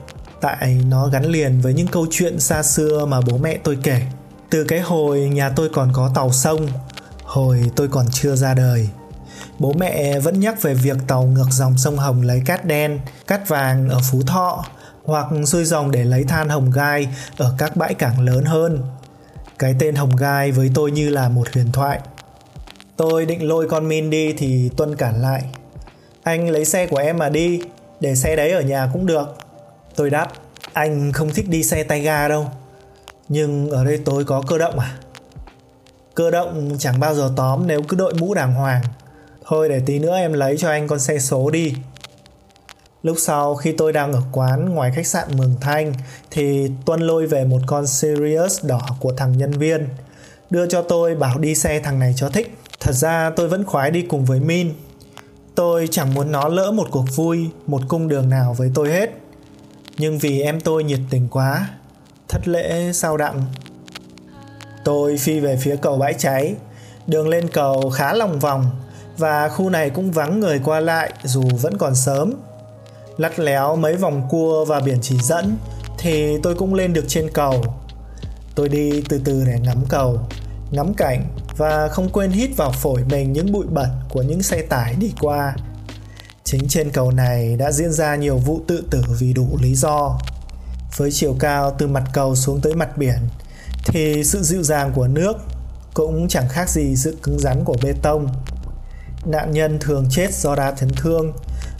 tại 0.41 0.77
nó 0.89 1.07
gắn 1.07 1.25
liền 1.25 1.61
với 1.61 1.73
những 1.73 1.87
câu 1.87 2.07
chuyện 2.11 2.39
xa 2.39 2.63
xưa 2.63 3.05
mà 3.05 3.21
bố 3.21 3.37
mẹ 3.37 3.57
tôi 3.63 3.77
kể 3.83 4.01
từ 4.49 4.63
cái 4.63 4.79
hồi 4.79 5.19
nhà 5.19 5.49
tôi 5.49 5.69
còn 5.69 5.91
có 5.93 6.11
tàu 6.15 6.31
sông 6.31 6.67
hồi 7.23 7.71
tôi 7.75 7.87
còn 7.87 8.05
chưa 8.11 8.35
ra 8.35 8.53
đời 8.53 8.89
bố 9.59 9.73
mẹ 9.73 10.19
vẫn 10.19 10.39
nhắc 10.39 10.61
về 10.61 10.73
việc 10.73 10.97
tàu 11.07 11.23
ngược 11.23 11.47
dòng 11.51 11.77
sông 11.77 11.97
hồng 11.97 12.21
lấy 12.21 12.41
cát 12.45 12.65
đen 12.65 12.99
cát 13.27 13.47
vàng 13.47 13.89
ở 13.89 13.99
phú 14.11 14.21
thọ 14.27 14.65
hoặc 15.03 15.27
xuôi 15.45 15.65
dòng 15.65 15.91
để 15.91 16.03
lấy 16.03 16.23
than 16.23 16.49
hồng 16.49 16.71
gai 16.71 17.07
ở 17.37 17.55
các 17.57 17.75
bãi 17.75 17.93
cảng 17.93 18.19
lớn 18.19 18.45
hơn 18.45 18.83
Cái 19.59 19.75
tên 19.79 19.95
Hồng 19.95 20.15
Gai 20.15 20.51
với 20.51 20.71
tôi 20.75 20.91
như 20.91 21.09
là 21.09 21.29
một 21.29 21.47
huyền 21.53 21.71
thoại. 21.71 21.99
Tôi 22.97 23.25
định 23.25 23.47
lôi 23.47 23.67
con 23.69 23.87
Min 23.87 24.09
đi 24.09 24.33
thì 24.33 24.69
Tuân 24.77 24.95
cản 24.95 25.21
lại. 25.21 25.43
Anh 26.23 26.49
lấy 26.49 26.65
xe 26.65 26.87
của 26.87 26.97
em 26.97 27.17
mà 27.17 27.29
đi, 27.29 27.61
để 27.99 28.15
xe 28.15 28.35
đấy 28.35 28.51
ở 28.51 28.61
nhà 28.61 28.89
cũng 28.93 29.05
được. 29.05 29.37
Tôi 29.95 30.09
đáp, 30.09 30.27
anh 30.73 31.11
không 31.11 31.29
thích 31.29 31.49
đi 31.49 31.63
xe 31.63 31.83
tay 31.83 32.01
ga 32.01 32.27
đâu. 32.27 32.51
Nhưng 33.29 33.69
ở 33.69 33.85
đây 33.85 34.01
tôi 34.05 34.23
có 34.23 34.41
cơ 34.47 34.57
động 34.57 34.79
à? 34.79 34.97
Cơ 36.15 36.31
động 36.31 36.75
chẳng 36.79 36.99
bao 36.99 37.15
giờ 37.15 37.31
tóm 37.35 37.67
nếu 37.67 37.81
cứ 37.87 37.97
đội 37.97 38.13
mũ 38.13 38.33
đàng 38.33 38.53
hoàng. 38.53 38.81
Thôi 39.45 39.69
để 39.69 39.81
tí 39.85 39.99
nữa 39.99 40.15
em 40.15 40.33
lấy 40.33 40.57
cho 40.57 40.69
anh 40.69 40.87
con 40.87 40.99
xe 40.99 41.19
số 41.19 41.49
đi. 41.49 41.73
Lúc 43.03 43.17
sau 43.19 43.55
khi 43.55 43.71
tôi 43.71 43.93
đang 43.93 44.13
ở 44.13 44.21
quán 44.31 44.69
ngoài 44.69 44.91
khách 44.95 45.07
sạn 45.07 45.27
Mường 45.37 45.55
Thanh 45.61 45.93
thì 46.31 46.71
Tuân 46.85 47.01
lôi 47.01 47.27
về 47.27 47.45
một 47.45 47.61
con 47.65 47.87
Sirius 47.87 48.65
đỏ 48.65 48.81
của 48.99 49.11
thằng 49.17 49.37
nhân 49.37 49.51
viên. 49.51 49.87
Đưa 50.49 50.67
cho 50.67 50.81
tôi 50.81 51.15
bảo 51.15 51.37
đi 51.37 51.55
xe 51.55 51.79
thằng 51.79 51.99
này 51.99 52.13
cho 52.15 52.29
thích. 52.29 52.57
Thật 52.79 52.91
ra 52.91 53.29
tôi 53.29 53.47
vẫn 53.47 53.63
khoái 53.63 53.91
đi 53.91 54.01
cùng 54.01 54.25
với 54.25 54.39
Min. 54.39 54.73
Tôi 55.55 55.87
chẳng 55.91 56.13
muốn 56.13 56.31
nó 56.31 56.47
lỡ 56.47 56.71
một 56.71 56.87
cuộc 56.91 57.05
vui, 57.15 57.49
một 57.67 57.81
cung 57.87 58.07
đường 58.07 58.29
nào 58.29 58.53
với 58.53 58.71
tôi 58.73 58.89
hết. 58.89 59.09
Nhưng 59.97 60.17
vì 60.17 60.41
em 60.41 60.61
tôi 60.61 60.83
nhiệt 60.83 60.99
tình 61.09 61.27
quá, 61.31 61.69
thất 62.29 62.47
lễ 62.47 62.91
sao 62.93 63.17
đặng. 63.17 63.41
Tôi 64.83 65.17
phi 65.17 65.39
về 65.39 65.57
phía 65.61 65.75
cầu 65.75 65.97
bãi 65.97 66.13
cháy. 66.13 66.55
Đường 67.07 67.27
lên 67.27 67.47
cầu 67.47 67.89
khá 67.89 68.13
lòng 68.13 68.39
vòng 68.39 68.65
và 69.17 69.49
khu 69.49 69.69
này 69.69 69.89
cũng 69.89 70.11
vắng 70.11 70.39
người 70.39 70.59
qua 70.63 70.79
lại 70.79 71.13
dù 71.23 71.43
vẫn 71.61 71.77
còn 71.77 71.95
sớm 71.95 72.33
lắt 73.17 73.39
léo 73.39 73.75
mấy 73.75 73.95
vòng 73.95 74.27
cua 74.29 74.65
và 74.65 74.79
biển 74.79 74.97
chỉ 75.01 75.17
dẫn 75.23 75.57
thì 75.97 76.37
tôi 76.43 76.55
cũng 76.55 76.73
lên 76.73 76.93
được 76.93 77.05
trên 77.07 77.29
cầu 77.33 77.63
tôi 78.55 78.69
đi 78.69 79.03
từ 79.09 79.21
từ 79.25 79.43
để 79.45 79.59
ngắm 79.59 79.83
cầu, 79.89 80.19
ngắm 80.71 80.93
cảnh 80.93 81.23
và 81.57 81.87
không 81.87 82.09
quên 82.09 82.31
hít 82.31 82.49
vào 82.57 82.71
phổi 82.71 83.03
mình 83.09 83.33
những 83.33 83.51
bụi 83.51 83.65
bẩn 83.69 83.89
của 84.09 84.21
những 84.21 84.41
xe 84.43 84.61
tải 84.61 84.95
đi 84.99 85.13
qua 85.21 85.55
chính 86.43 86.67
trên 86.67 86.89
cầu 86.89 87.11
này 87.11 87.55
đã 87.55 87.71
diễn 87.71 87.91
ra 87.91 88.15
nhiều 88.15 88.37
vụ 88.37 88.61
tự 88.67 88.83
tử 88.91 89.03
vì 89.19 89.33
đủ 89.33 89.47
lý 89.61 89.75
do 89.75 90.19
với 90.95 91.11
chiều 91.11 91.35
cao 91.39 91.75
từ 91.77 91.87
mặt 91.87 92.03
cầu 92.13 92.35
xuống 92.35 92.61
tới 92.61 92.75
mặt 92.75 92.97
biển, 92.97 93.17
thì 93.85 94.23
sự 94.23 94.43
dịu 94.43 94.63
dàng 94.63 94.91
của 94.95 95.07
nước 95.07 95.33
cũng 95.93 96.27
chẳng 96.27 96.49
khác 96.49 96.69
gì 96.69 96.95
sự 96.95 97.17
cứng 97.23 97.39
rắn 97.39 97.63
của 97.63 97.75
bê 97.83 97.93
tông. 98.01 98.27
Nạn 99.25 99.51
nhân 99.51 99.77
thường 99.79 100.05
chết 100.11 100.33
do 100.33 100.55
đa 100.55 100.71
chấn 100.71 100.89
thương, 100.89 101.33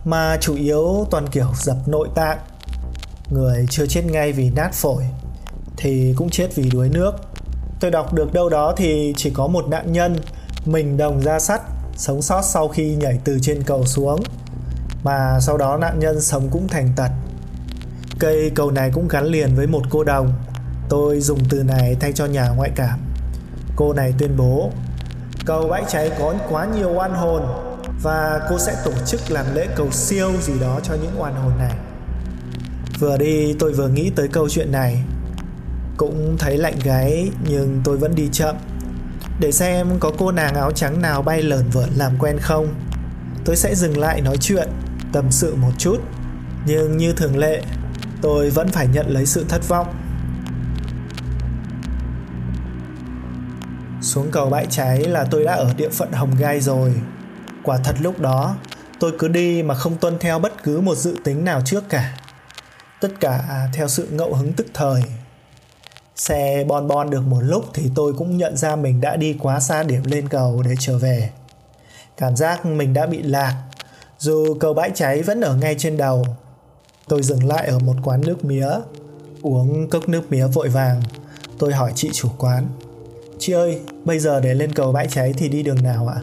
mà 0.05 0.37
chủ 0.41 0.55
yếu 0.55 1.07
toàn 1.11 1.27
kiểu 1.27 1.47
dập 1.61 1.77
nội 1.85 2.07
tạng. 2.15 2.37
Người 3.29 3.65
chưa 3.69 3.85
chết 3.85 4.05
ngay 4.05 4.31
vì 4.31 4.49
nát 4.49 4.73
phổi, 4.73 5.03
thì 5.77 6.13
cũng 6.17 6.29
chết 6.29 6.55
vì 6.55 6.69
đuối 6.69 6.89
nước. 6.89 7.11
Tôi 7.79 7.91
đọc 7.91 8.13
được 8.13 8.33
đâu 8.33 8.49
đó 8.49 8.73
thì 8.77 9.13
chỉ 9.17 9.29
có 9.29 9.47
một 9.47 9.67
nạn 9.67 9.93
nhân 9.93 10.15
mình 10.65 10.97
đồng 10.97 11.21
ra 11.21 11.39
sắt, 11.39 11.61
sống 11.97 12.21
sót 12.21 12.41
sau 12.41 12.67
khi 12.67 12.95
nhảy 12.95 13.19
từ 13.23 13.39
trên 13.41 13.63
cầu 13.63 13.85
xuống, 13.85 14.23
mà 15.03 15.39
sau 15.41 15.57
đó 15.57 15.77
nạn 15.77 15.99
nhân 15.99 16.21
sống 16.21 16.49
cũng 16.51 16.67
thành 16.67 16.89
tật 16.95 17.09
cây 18.19 18.51
cầu 18.55 18.71
này 18.71 18.91
cũng 18.93 19.07
gắn 19.07 19.25
liền 19.25 19.55
với 19.55 19.67
một 19.67 19.81
cô 19.89 20.03
đồng. 20.03 20.33
Tôi 20.89 21.19
dùng 21.19 21.39
từ 21.49 21.63
này 21.63 21.97
thay 21.99 22.13
cho 22.13 22.25
nhà 22.25 22.49
ngoại 22.49 22.71
cảm. 22.75 22.99
Cô 23.75 23.93
này 23.93 24.13
tuyên 24.17 24.37
bố, 24.37 24.71
cầu 25.45 25.67
bãi 25.67 25.83
cháy 25.89 26.11
có 26.19 26.33
quá 26.49 26.65
nhiều 26.65 26.93
oan 26.93 27.13
hồn 27.13 27.43
và 28.03 28.39
cô 28.49 28.59
sẽ 28.59 28.75
tổ 28.85 28.91
chức 29.05 29.31
làm 29.31 29.45
lễ 29.55 29.67
cầu 29.75 29.91
siêu 29.91 30.31
gì 30.41 30.53
đó 30.61 30.79
cho 30.83 30.93
những 30.93 31.21
oan 31.21 31.35
hồn 31.35 31.51
này. 31.59 31.73
Vừa 32.99 33.17
đi, 33.17 33.53
tôi 33.59 33.73
vừa 33.73 33.87
nghĩ 33.87 34.11
tới 34.15 34.27
câu 34.27 34.49
chuyện 34.49 34.71
này. 34.71 35.03
Cũng 35.97 36.35
thấy 36.39 36.57
lạnh 36.57 36.79
gáy, 36.83 37.31
nhưng 37.49 37.81
tôi 37.83 37.97
vẫn 37.97 38.15
đi 38.15 38.29
chậm. 38.31 38.55
Để 39.39 39.51
xem 39.51 39.87
có 39.99 40.11
cô 40.17 40.31
nàng 40.31 40.55
áo 40.55 40.71
trắng 40.71 41.01
nào 41.01 41.21
bay 41.21 41.41
lởn 41.41 41.69
vởn 41.69 41.89
làm 41.95 42.11
quen 42.19 42.37
không. 42.41 42.67
Tôi 43.45 43.55
sẽ 43.55 43.75
dừng 43.75 43.97
lại 43.97 44.21
nói 44.21 44.37
chuyện, 44.37 44.67
tâm 45.13 45.31
sự 45.31 45.55
một 45.55 45.71
chút. 45.77 45.97
Nhưng 46.65 46.97
như 46.97 47.13
thường 47.13 47.37
lệ 47.37 47.61
tôi 48.21 48.49
vẫn 48.49 48.67
phải 48.67 48.87
nhận 48.87 49.07
lấy 49.09 49.25
sự 49.25 49.45
thất 49.49 49.67
vọng 49.67 49.95
xuống 54.01 54.31
cầu 54.31 54.49
bãi 54.49 54.65
cháy 54.69 54.99
là 54.99 55.25
tôi 55.31 55.43
đã 55.43 55.53
ở 55.53 55.73
địa 55.77 55.89
phận 55.89 56.11
hồng 56.11 56.31
gai 56.39 56.59
rồi 56.59 56.93
Quả 57.67 57.77
thật 57.83 57.95
lúc 58.01 58.19
đó, 58.19 58.55
tôi 58.99 59.13
cứ 59.19 59.27
đi 59.27 59.63
mà 59.63 59.75
không 59.75 59.97
tuân 59.97 60.17
theo 60.19 60.39
bất 60.39 60.63
cứ 60.63 60.81
một 60.81 60.95
dự 60.95 61.15
tính 61.23 61.45
nào 61.45 61.61
trước 61.65 61.83
cả. 61.89 62.17
Tất 63.01 63.09
cả 63.19 63.67
theo 63.73 63.87
sự 63.87 64.07
ngẫu 64.11 64.33
hứng 64.33 64.53
tức 64.53 64.67
thời. 64.73 65.03
Xe 66.15 66.63
bon 66.67 66.87
bon 66.87 67.09
được 67.09 67.21
một 67.27 67.39
lúc 67.41 67.65
thì 67.73 67.91
tôi 67.95 68.13
cũng 68.13 68.37
nhận 68.37 68.57
ra 68.57 68.75
mình 68.75 69.01
đã 69.01 69.15
đi 69.15 69.35
quá 69.39 69.59
xa 69.59 69.83
điểm 69.83 70.03
lên 70.05 70.29
cầu 70.29 70.61
để 70.65 70.75
trở 70.79 70.97
về. 70.97 71.29
Cảm 72.17 72.35
giác 72.35 72.65
mình 72.65 72.93
đã 72.93 73.05
bị 73.05 73.21
lạc, 73.21 73.55
dù 74.17 74.57
cầu 74.59 74.73
bãi 74.73 74.91
cháy 74.95 75.21
vẫn 75.21 75.41
ở 75.41 75.55
ngay 75.55 75.75
trên 75.77 75.97
đầu. 75.97 76.25
Tôi 77.07 77.23
dừng 77.23 77.47
lại 77.47 77.67
ở 77.67 77.79
một 77.79 77.95
quán 78.03 78.21
nước 78.21 78.45
mía, 78.45 78.69
uống 79.41 79.89
cốc 79.89 80.09
nước 80.09 80.31
mía 80.31 80.47
vội 80.47 80.69
vàng. 80.69 81.01
Tôi 81.57 81.73
hỏi 81.73 81.91
chị 81.95 82.09
chủ 82.13 82.29
quán, 82.37 82.67
Chị 83.39 83.53
ơi, 83.53 83.79
bây 84.05 84.19
giờ 84.19 84.39
để 84.39 84.53
lên 84.53 84.73
cầu 84.73 84.91
bãi 84.91 85.07
cháy 85.07 85.33
thì 85.37 85.49
đi 85.49 85.63
đường 85.63 85.83
nào 85.83 86.07
ạ? 86.07 86.19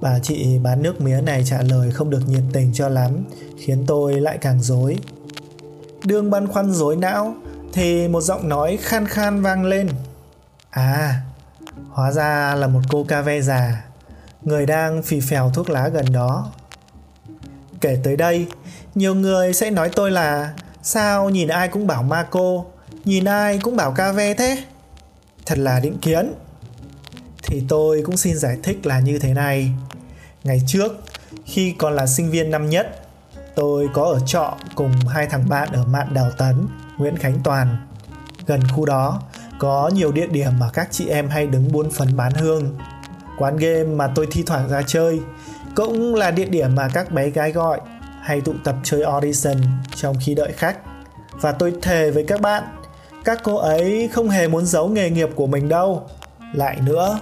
Bà 0.00 0.18
chị 0.18 0.58
bán 0.58 0.82
nước 0.82 1.00
mía 1.00 1.20
này 1.20 1.42
trả 1.46 1.62
lời 1.62 1.90
không 1.90 2.10
được 2.10 2.28
nhiệt 2.28 2.42
tình 2.52 2.72
cho 2.74 2.88
lắm, 2.88 3.24
khiến 3.58 3.84
tôi 3.86 4.20
lại 4.20 4.38
càng 4.40 4.62
dối. 4.62 4.98
Đương 6.04 6.30
băn 6.30 6.48
khoăn 6.48 6.72
dối 6.72 6.96
não, 6.96 7.34
thì 7.72 8.08
một 8.08 8.20
giọng 8.20 8.48
nói 8.48 8.78
khan 8.80 9.06
khan 9.06 9.42
vang 9.42 9.64
lên. 9.64 9.88
À, 10.70 11.22
hóa 11.90 12.12
ra 12.12 12.54
là 12.54 12.66
một 12.66 12.80
cô 12.88 13.04
ca 13.08 13.22
ve 13.22 13.40
già, 13.40 13.84
người 14.42 14.66
đang 14.66 15.02
phì 15.02 15.20
phèo 15.20 15.50
thuốc 15.54 15.70
lá 15.70 15.88
gần 15.88 16.12
đó. 16.12 16.52
Kể 17.80 17.98
tới 18.02 18.16
đây, 18.16 18.46
nhiều 18.94 19.14
người 19.14 19.52
sẽ 19.52 19.70
nói 19.70 19.90
tôi 19.96 20.10
là, 20.10 20.52
sao 20.82 21.30
nhìn 21.30 21.48
ai 21.48 21.68
cũng 21.68 21.86
bảo 21.86 22.02
Marco 22.02 22.64
nhìn 23.04 23.24
ai 23.24 23.58
cũng 23.62 23.76
bảo 23.76 23.92
ca 23.92 24.12
ve 24.12 24.34
thế. 24.34 24.58
Thật 25.46 25.58
là 25.58 25.80
định 25.80 25.98
kiến. 25.98 26.32
Thì 27.42 27.62
tôi 27.68 28.02
cũng 28.06 28.16
xin 28.16 28.38
giải 28.38 28.56
thích 28.62 28.86
là 28.86 29.00
như 29.00 29.18
thế 29.18 29.34
này. 29.34 29.70
Ngày 30.44 30.62
trước, 30.66 30.92
khi 31.44 31.74
còn 31.78 31.94
là 31.96 32.06
sinh 32.06 32.30
viên 32.30 32.50
năm 32.50 32.70
nhất, 32.70 33.00
tôi 33.54 33.88
có 33.94 34.02
ở 34.02 34.20
trọ 34.26 34.56
cùng 34.74 34.92
hai 35.08 35.26
thằng 35.26 35.48
bạn 35.48 35.68
ở 35.72 35.84
mạn 35.84 36.14
đào 36.14 36.30
tấn, 36.38 36.66
nguyễn 36.98 37.16
khánh 37.16 37.40
toàn. 37.44 37.76
Gần 38.46 38.60
khu 38.74 38.86
đó, 38.86 39.22
có 39.58 39.90
nhiều 39.94 40.12
địa 40.12 40.26
điểm 40.26 40.58
mà 40.58 40.70
các 40.72 40.88
chị 40.90 41.08
em 41.08 41.28
hay 41.28 41.46
đứng 41.46 41.72
buôn 41.72 41.90
phấn 41.90 42.16
bán 42.16 42.32
hương. 42.32 42.78
Quán 43.38 43.56
game 43.56 43.84
mà 43.84 44.06
tôi 44.14 44.26
thi 44.30 44.42
thoảng 44.46 44.68
ra 44.68 44.82
chơi 44.86 45.20
cũng 45.76 46.14
là 46.14 46.30
địa 46.30 46.44
điểm 46.44 46.74
mà 46.74 46.88
các 46.94 47.12
bé 47.12 47.30
gái 47.30 47.52
gọi 47.52 47.80
hay 48.28 48.40
tụ 48.40 48.52
tập 48.64 48.76
chơi 48.82 49.02
audition 49.02 49.56
trong 49.94 50.16
khi 50.20 50.34
đợi 50.34 50.52
khách 50.52 50.76
và 51.30 51.52
tôi 51.52 51.74
thề 51.82 52.10
với 52.10 52.24
các 52.28 52.40
bạn 52.40 52.62
các 53.24 53.40
cô 53.44 53.56
ấy 53.56 54.08
không 54.12 54.28
hề 54.28 54.48
muốn 54.48 54.66
giấu 54.66 54.88
nghề 54.88 55.10
nghiệp 55.10 55.28
của 55.34 55.46
mình 55.46 55.68
đâu 55.68 56.06
lại 56.54 56.80
nữa 56.80 57.18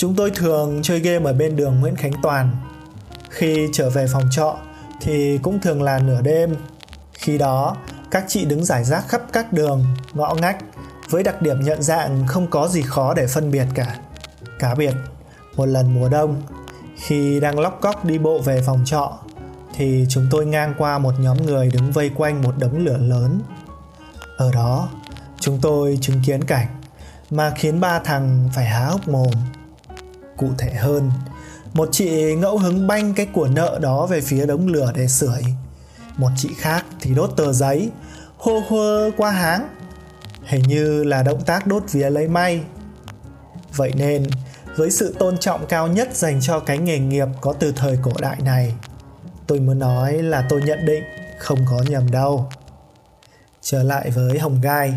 Chúng 0.00 0.14
tôi 0.14 0.30
thường 0.30 0.80
chơi 0.82 1.00
game 1.00 1.24
ở 1.24 1.32
bên 1.32 1.56
đường 1.56 1.80
Nguyễn 1.80 1.96
Khánh 1.96 2.12
Toàn. 2.22 2.56
Khi 3.30 3.68
trở 3.72 3.90
về 3.90 4.06
phòng 4.12 4.22
trọ 4.30 4.56
thì 5.00 5.38
cũng 5.42 5.60
thường 5.60 5.82
là 5.82 5.98
nửa 5.98 6.20
đêm. 6.20 6.56
Khi 7.12 7.38
đó, 7.38 7.76
các 8.10 8.24
chị 8.28 8.44
đứng 8.44 8.64
giải 8.64 8.84
rác 8.84 9.08
khắp 9.08 9.22
các 9.32 9.52
đường, 9.52 9.84
ngõ 10.14 10.34
ngách 10.34 10.56
với 11.10 11.22
đặc 11.22 11.42
điểm 11.42 11.60
nhận 11.60 11.82
dạng 11.82 12.26
không 12.26 12.46
có 12.50 12.68
gì 12.68 12.82
khó 12.82 13.14
để 13.14 13.26
phân 13.26 13.50
biệt 13.50 13.66
cả. 13.74 13.96
Cá 14.58 14.74
biệt, 14.74 14.94
một 15.56 15.66
lần 15.66 15.94
mùa 15.94 16.08
đông, 16.08 16.42
khi 16.96 17.40
đang 17.40 17.58
lóc 17.58 17.78
cóc 17.80 18.04
đi 18.04 18.18
bộ 18.18 18.38
về 18.38 18.62
phòng 18.66 18.82
trọ 18.84 19.18
thì 19.74 20.06
chúng 20.08 20.26
tôi 20.30 20.46
ngang 20.46 20.74
qua 20.78 20.98
một 20.98 21.14
nhóm 21.20 21.46
người 21.46 21.70
đứng 21.70 21.92
vây 21.92 22.10
quanh 22.16 22.42
một 22.42 22.54
đống 22.58 22.78
lửa 22.78 22.98
lớn. 22.98 23.40
Ở 24.36 24.52
đó, 24.52 24.88
chúng 25.40 25.58
tôi 25.60 25.98
chứng 26.00 26.22
kiến 26.26 26.44
cảnh 26.44 26.66
mà 27.30 27.52
khiến 27.56 27.80
ba 27.80 27.98
thằng 27.98 28.50
phải 28.54 28.64
há 28.64 28.86
hốc 28.86 29.08
mồm 29.08 29.30
Cụ 30.36 30.50
thể 30.58 30.74
hơn, 30.74 31.10
một 31.74 31.88
chị 31.92 32.34
ngẫu 32.34 32.58
hứng 32.58 32.86
banh 32.86 33.14
cái 33.14 33.26
của 33.26 33.48
nợ 33.48 33.78
đó 33.82 34.06
về 34.06 34.20
phía 34.20 34.46
đống 34.46 34.66
lửa 34.66 34.92
để 34.94 35.08
sưởi. 35.08 35.42
Một 36.16 36.30
chị 36.36 36.50
khác 36.56 36.84
thì 37.00 37.14
đốt 37.14 37.32
tờ 37.36 37.52
giấy, 37.52 37.90
hô 38.36 38.62
hơ 38.70 39.10
qua 39.16 39.30
háng. 39.30 39.68
Hình 40.44 40.62
như 40.62 41.04
là 41.04 41.22
động 41.22 41.42
tác 41.46 41.66
đốt 41.66 41.82
vía 41.92 42.10
lấy 42.10 42.28
may. 42.28 42.60
Vậy 43.76 43.92
nên, 43.96 44.26
với 44.76 44.90
sự 44.90 45.14
tôn 45.18 45.38
trọng 45.38 45.66
cao 45.66 45.88
nhất 45.88 46.08
dành 46.14 46.40
cho 46.40 46.60
cái 46.60 46.78
nghề 46.78 46.98
nghiệp 46.98 47.28
có 47.40 47.52
từ 47.52 47.72
thời 47.72 47.98
cổ 48.02 48.12
đại 48.20 48.36
này, 48.44 48.74
tôi 49.50 49.60
muốn 49.60 49.78
nói 49.78 50.12
là 50.12 50.46
tôi 50.48 50.62
nhận 50.62 50.84
định 50.84 51.04
không 51.38 51.58
có 51.70 51.82
nhầm 51.88 52.10
đâu. 52.10 52.48
Trở 53.60 53.82
lại 53.82 54.10
với 54.10 54.38
Hồng 54.38 54.60
Gai, 54.60 54.94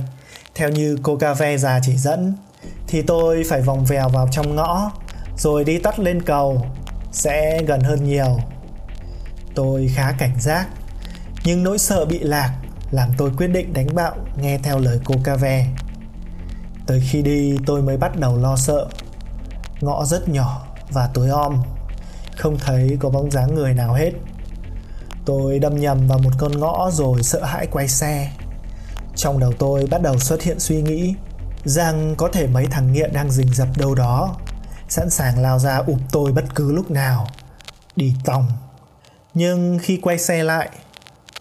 theo 0.55 0.69
như 0.69 0.97
cô 1.03 1.15
cà 1.15 1.33
ve 1.33 1.57
già 1.57 1.79
chỉ 1.83 1.97
dẫn, 1.97 2.33
thì 2.87 3.01
tôi 3.01 3.43
phải 3.49 3.61
vòng 3.61 3.85
vèo 3.85 4.09
vào 4.09 4.27
trong 4.31 4.55
ngõ 4.55 4.91
rồi 5.37 5.63
đi 5.63 5.77
tắt 5.77 5.99
lên 5.99 6.21
cầu 6.21 6.65
sẽ 7.11 7.63
gần 7.63 7.81
hơn 7.81 8.03
nhiều. 8.03 8.39
Tôi 9.55 9.91
khá 9.95 10.11
cảnh 10.11 10.39
giác 10.39 10.67
nhưng 11.43 11.63
nỗi 11.63 11.77
sợ 11.77 12.05
bị 12.05 12.19
lạc 12.19 12.53
làm 12.91 13.09
tôi 13.17 13.31
quyết 13.37 13.47
định 13.47 13.73
đánh 13.73 13.87
bạo 13.95 14.15
nghe 14.41 14.57
theo 14.63 14.79
lời 14.79 14.99
cô 15.05 15.15
cave 15.23 15.67
Tới 16.87 17.01
khi 17.11 17.21
đi 17.21 17.57
tôi 17.65 17.81
mới 17.81 17.97
bắt 17.97 18.19
đầu 18.19 18.37
lo 18.37 18.55
sợ. 18.55 18.87
Ngõ 19.81 20.05
rất 20.05 20.29
nhỏ 20.29 20.67
và 20.89 21.09
tối 21.13 21.29
om 21.29 21.63
Không 22.37 22.57
thấy 22.57 22.97
có 22.99 23.09
bóng 23.09 23.31
dáng 23.31 23.55
người 23.55 23.73
nào 23.73 23.93
hết. 23.93 24.11
Tôi 25.25 25.59
đâm 25.59 25.79
nhầm 25.79 26.07
vào 26.07 26.19
một 26.19 26.31
con 26.37 26.59
ngõ 26.59 26.89
rồi 26.91 27.23
sợ 27.23 27.43
hãi 27.43 27.67
quay 27.71 27.87
xe. 27.87 28.31
Trong 29.15 29.39
đầu 29.39 29.53
tôi 29.59 29.85
bắt 29.91 30.01
đầu 30.01 30.19
xuất 30.19 30.41
hiện 30.41 30.59
suy 30.59 30.81
nghĩ 30.81 31.15
Rằng 31.63 32.15
có 32.17 32.29
thể 32.33 32.47
mấy 32.47 32.65
thằng 32.65 32.93
nghiện 32.93 33.13
đang 33.13 33.31
rình 33.31 33.53
rập 33.53 33.77
đâu 33.77 33.95
đó, 33.95 34.35
Sẵn 34.89 35.09
sàng 35.09 35.41
lao 35.41 35.59
ra 35.59 35.77
ụp 35.77 35.99
tôi 36.11 36.31
bất 36.31 36.45
cứ 36.55 36.71
lúc 36.71 36.91
nào. 36.91 37.27
Đi 37.95 38.15
tòng 38.25 38.45
Nhưng 39.33 39.79
khi 39.81 39.99
quay 40.01 40.17
xe 40.17 40.43
lại, 40.43 40.69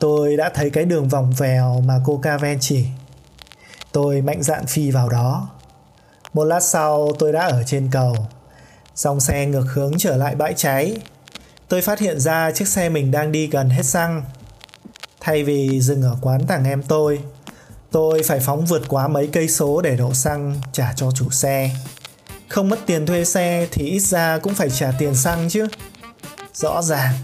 Tôi 0.02 0.36
đã 0.36 0.50
thấy 0.54 0.70
cái 0.70 0.84
đường 0.84 1.08
vòng 1.08 1.32
vèo 1.38 1.80
mà 1.80 2.00
cô 2.04 2.18
Caven 2.22 2.58
chỉ. 2.60 2.86
Tôi 3.92 4.22
mạnh 4.22 4.42
dạn 4.42 4.66
phi 4.66 4.90
vào 4.90 5.08
đó. 5.08 5.48
Một 6.34 6.44
lát 6.44 6.60
sau, 6.60 7.12
tôi 7.18 7.32
đã 7.32 7.46
ở 7.46 7.62
trên 7.66 7.88
cầu. 7.92 8.16
Dòng 8.94 9.20
xe 9.20 9.46
ngược 9.46 9.66
hướng 9.72 9.92
trở 9.98 10.16
lại 10.16 10.34
bãi 10.34 10.54
cháy. 10.56 10.96
Tôi 11.72 11.82
phát 11.82 11.98
hiện 11.98 12.20
ra 12.20 12.50
chiếc 12.50 12.68
xe 12.68 12.88
mình 12.88 13.10
đang 13.10 13.32
đi 13.32 13.46
gần 13.46 13.70
hết 13.70 13.82
xăng. 13.82 14.22
Thay 15.20 15.44
vì 15.44 15.80
dừng 15.80 16.02
ở 16.02 16.16
quán 16.20 16.46
thằng 16.46 16.64
em 16.64 16.82
tôi 16.82 17.20
Tôi 17.90 18.22
phải 18.22 18.40
phóng 18.40 18.64
vượt 18.66 18.82
quá 18.88 19.08
mấy 19.08 19.26
cây 19.32 19.48
số 19.48 19.80
để 19.80 19.96
đổ 19.96 20.14
xăng 20.14 20.60
trả 20.72 20.92
cho 20.96 21.10
chủ 21.10 21.30
xe. 21.30 21.70
Không 22.48 22.68
mất 22.68 22.78
tiền 22.86 23.06
thuê 23.06 23.24
xe 23.24 23.66
thì 23.70 23.86
ít 23.86 24.00
ra 24.00 24.38
cũng 24.38 24.54
phải 24.54 24.70
trả 24.70 24.92
tiền 24.98 25.14
xăng 25.14 25.48
chứ. 25.48 25.66
Rõ 26.54 26.82
ràng. 26.82 27.14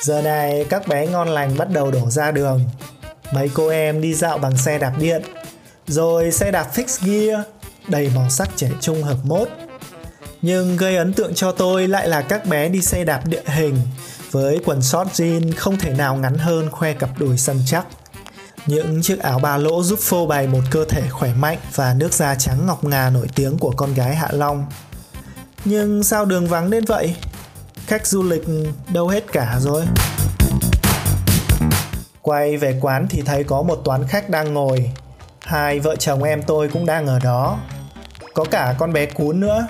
Giờ 0.00 0.22
này 0.22 0.66
các 0.70 0.88
bé 0.88 1.06
ngon 1.06 1.28
lành 1.28 1.56
bắt 1.56 1.70
đầu 1.70 1.90
đổ 1.90 2.10
ra 2.10 2.30
đường. 2.30 2.64
Mấy 3.32 3.50
cô 3.54 3.68
em 3.68 4.00
đi 4.00 4.14
dạo 4.14 4.38
bằng 4.38 4.56
xe 4.56 4.78
đạp 4.78 4.92
điện, 4.98 5.22
Rồi 5.86 6.30
xe 6.30 6.50
đạp 6.50 6.70
fix 6.74 7.06
gear, 7.06 7.46
Đầy 7.88 8.10
màu 8.14 8.30
sắc 8.30 8.50
trẻ 8.56 8.70
trung 8.80 9.02
hợp 9.02 9.18
mốt. 9.24 9.48
Nhưng 10.46 10.76
gây 10.76 10.96
ấn 10.96 11.12
tượng 11.12 11.34
cho 11.34 11.52
tôi 11.52 11.88
lại 11.88 12.08
là 12.08 12.22
các 12.22 12.46
bé 12.46 12.68
đi 12.68 12.82
xe 12.82 13.04
đạp 13.04 13.26
địa 13.26 13.42
hình, 13.46 13.78
Với 14.30 14.60
quần 14.64 14.82
short 14.82 15.08
jean 15.08 15.52
không 15.56 15.78
thể 15.78 15.90
nào 15.90 16.16
ngắn 16.16 16.38
hơn 16.38 16.70
khoe 16.70 16.92
cặp 16.92 17.18
đùi 17.18 17.38
săn 17.38 17.56
chắc 17.66 17.86
những 18.66 19.02
chiếc 19.02 19.18
áo 19.18 19.38
ba 19.38 19.56
lỗ 19.56 19.82
giúp 19.82 19.98
phô 20.02 20.26
bày 20.26 20.46
một 20.46 20.60
cơ 20.70 20.84
thể 20.84 21.02
khỏe 21.10 21.34
mạnh 21.34 21.58
và 21.74 21.94
nước 21.94 22.12
da 22.12 22.34
trắng 22.34 22.66
ngọc 22.66 22.84
ngà 22.84 23.10
nổi 23.10 23.26
tiếng 23.34 23.58
của 23.58 23.72
con 23.76 23.94
gái 23.94 24.14
Hạ 24.14 24.28
Long. 24.32 24.66
Nhưng 25.64 26.02
sao 26.02 26.24
đường 26.24 26.46
vắng 26.46 26.70
đến 26.70 26.84
vậy? 26.84 27.16
Khách 27.86 28.06
du 28.06 28.22
lịch 28.22 28.44
đâu 28.92 29.08
hết 29.08 29.32
cả 29.32 29.56
rồi. 29.60 29.84
Quay 32.22 32.56
về 32.56 32.78
quán 32.80 33.06
thì 33.10 33.22
thấy 33.22 33.44
có 33.44 33.62
một 33.62 33.80
toán 33.84 34.06
khách 34.08 34.30
đang 34.30 34.54
ngồi. 34.54 34.90
Hai 35.40 35.80
vợ 35.80 35.96
chồng 35.96 36.22
em 36.22 36.42
tôi 36.42 36.68
cũng 36.68 36.86
đang 36.86 37.06
ở 37.06 37.18
đó. 37.18 37.58
Có 38.34 38.44
cả 38.44 38.74
con 38.78 38.92
bé 38.92 39.06
cún 39.06 39.40
nữa. 39.40 39.66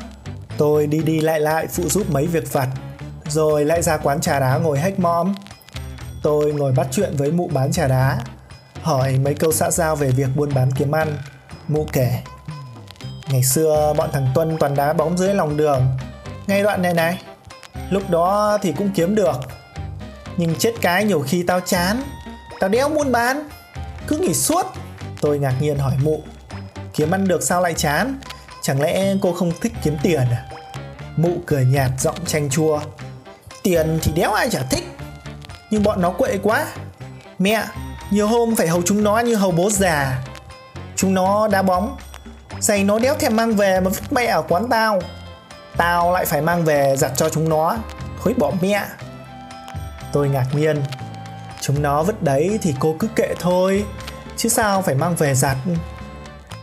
Tôi 0.59 0.87
đi 0.87 0.99
đi 0.99 1.21
lại 1.21 1.40
lại 1.40 1.67
phụ 1.67 1.88
giúp 1.88 2.11
mấy 2.11 2.27
việc 2.27 2.53
vặt. 2.53 2.69
Rồi 3.29 3.64
lại 3.64 3.83
ra 3.83 3.97
quán 3.97 4.21
trà 4.21 4.40
đá 4.40 4.57
ngồi 4.57 4.79
hách 4.79 4.99
mom. 5.01 5.35
Tôi 6.23 6.53
ngồi 6.53 6.73
bắt 6.73 6.87
chuyện 6.90 7.17
với 7.17 7.33
mụ 7.33 7.49
bán 7.49 7.73
trà 7.73 7.88
đá. 7.88 8.19
Hỏi 8.83 9.19
mấy 9.19 9.35
câu 9.35 9.53
xã 9.53 9.71
giao 9.71 9.97
về 9.97 10.11
việc 10.11 10.29
buôn 10.37 10.55
bán 10.55 10.71
kiếm 10.71 10.93
ăn. 10.93 11.19
Mụ 11.69 11.87
kể. 11.93 12.19
Ngày 13.29 13.43
xưa 13.43 13.95
bọn 13.97 14.11
thằng 14.12 14.29
Tuân 14.35 14.57
toàn 14.61 14.75
đá 14.75 14.93
bóng 14.93 15.19
dưới 15.19 15.35
lòng 15.35 15.57
đường. 15.57 15.87
Ngay 16.47 16.62
đoạn 16.62 16.83
này 16.83 16.95
này. 16.95 17.23
Lúc 17.90 18.11
đó 18.11 18.59
thì 18.62 18.73
cũng 18.73 18.90
kiếm 18.95 19.14
được. 19.14 19.37
Nhưng 20.37 20.55
chết 20.55 20.73
cái 20.81 21.05
nhiều 21.05 21.21
khi 21.21 21.43
tao 21.43 21.61
chán 21.61 22.03
Tao 22.61 22.71
đéo 22.71 22.88
muốn 22.88 23.12
bán, 23.12 23.49
Cứ 24.07 24.19
nghỉ 24.19 24.35
suốt 24.35 24.67
Tôi 25.21 25.38
ngạc 25.38 25.55
nhiên 25.61 25.79
hỏi 25.79 25.95
mụ, 26.03 26.23
Kiếm 26.95 27.11
ăn 27.11 27.29
được 27.29 27.43
sao 27.43 27.62
lại 27.62 27.75
chán 27.75 28.19
Chẳng 28.64 28.83
lẽ 28.83 29.14
cô 29.22 29.33
không 29.33 29.53
thích 29.61 29.72
kiếm 29.83 29.96
tiền 30.03 30.20
à? 30.20 30.44
Mụ 31.16 31.31
cười 31.46 31.64
nhạt 31.64 31.90
giọng 31.98 32.24
chanh 32.27 32.50
chua. 32.50 32.81
Tiền 33.62 33.98
thì 34.03 34.12
đéo 34.12 34.33
ai 34.33 34.50
chả 34.50 34.62
thích, 34.70 34.85
Nhưng 35.70 35.83
bọn 35.83 36.03
nó 36.03 36.11
quệ 36.11 36.38
quá. 36.42 36.66
Mẹ, 37.38 37.64
Nhiều 38.11 38.27
hôm 38.27 38.57
phải 38.57 38.68
hầu 38.68 38.83
chúng 38.83 39.05
nó 39.05 39.18
như 39.18 39.35
hầu 39.35 39.50
bố 39.50 39.70
già. 39.70 40.24
Chúng 40.96 41.14
nó 41.14 41.48
đá 41.48 41.62
bóng. 41.62 41.96
Giày 42.61 42.85
nó 42.85 42.98
đéo 42.98 43.14
thèm 43.14 43.37
mang 43.37 43.57
về 43.57 43.81
mà 43.81 43.90
vứt 43.90 44.12
mẹ 44.12 44.27
ở 44.27 44.42
quán 44.42 44.68
tao. 44.70 45.00
Tao 45.77 46.12
lại 46.12 46.24
phải 46.24 46.42
mang 46.42 46.64
về 46.64 46.96
giặt 46.96 47.12
cho 47.16 47.29
chúng 47.29 47.48
nó. 47.48 47.77
Thối 48.22 48.35
bỏ 48.35 48.53
mẹ. 48.61 48.83
Tôi 50.12 50.29
ngạc 50.29 50.46
nhiên. 50.53 50.83
Chúng 51.61 51.83
nó 51.83 52.03
vứt 52.03 52.22
đấy 52.22 52.59
thì 52.62 52.74
cô 52.81 52.96
cứ 52.98 53.09
kệ 53.16 53.35
thôi, 53.40 53.85
Chứ 54.37 54.48
sao 54.48 54.83
phải 54.83 54.94
mang 54.94 55.16
về 55.16 55.35
giặt? 55.35 55.57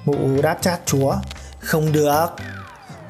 Mụ 0.06 0.42
đáp 0.42 0.58
chát 0.62 0.80
chúa. 0.86 1.16
Không 1.62 1.92
được. 1.92 2.26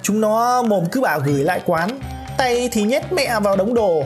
Chúng 0.01 0.21
nó 0.21 0.63
mồm 0.63 0.85
cứ 0.91 1.01
bảo 1.01 1.19
gửi 1.19 1.43
lại 1.43 1.61
quán. 1.65 1.99
Tay 2.37 2.69
thì 2.71 2.83
nhét 2.83 3.13
mẹ 3.13 3.39
vào 3.39 3.55
đống 3.55 3.73
đồ. 3.73 4.03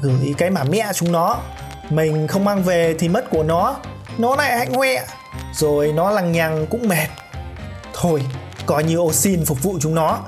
Gửi 0.00 0.34
cái 0.38 0.50
mà 0.50 0.64
mẹ 0.64 0.92
chúng 0.94 1.12
nó. 1.12 1.36
Mình 1.90 2.26
không 2.28 2.44
mang 2.44 2.62
về 2.62 2.94
thì 2.98 3.08
mất 3.08 3.30
của 3.30 3.42
nó. 3.42 3.76
Nó 4.18 4.36
lại 4.36 4.58
hạnh 4.58 4.72
hoẹ. 4.72 5.04
Rồi 5.54 5.92
nó 5.92 6.10
lằng 6.10 6.32
nhằng 6.32 6.66
cũng 6.66 6.88
mệt. 6.88 7.08
Thôi, 7.94 8.22
coi 8.66 8.84
như 8.84 8.96
ô 8.96 9.12
xin 9.12 9.44
phục 9.44 9.62
vụ 9.62 9.78
chúng 9.80 9.94
nó. 9.94 10.18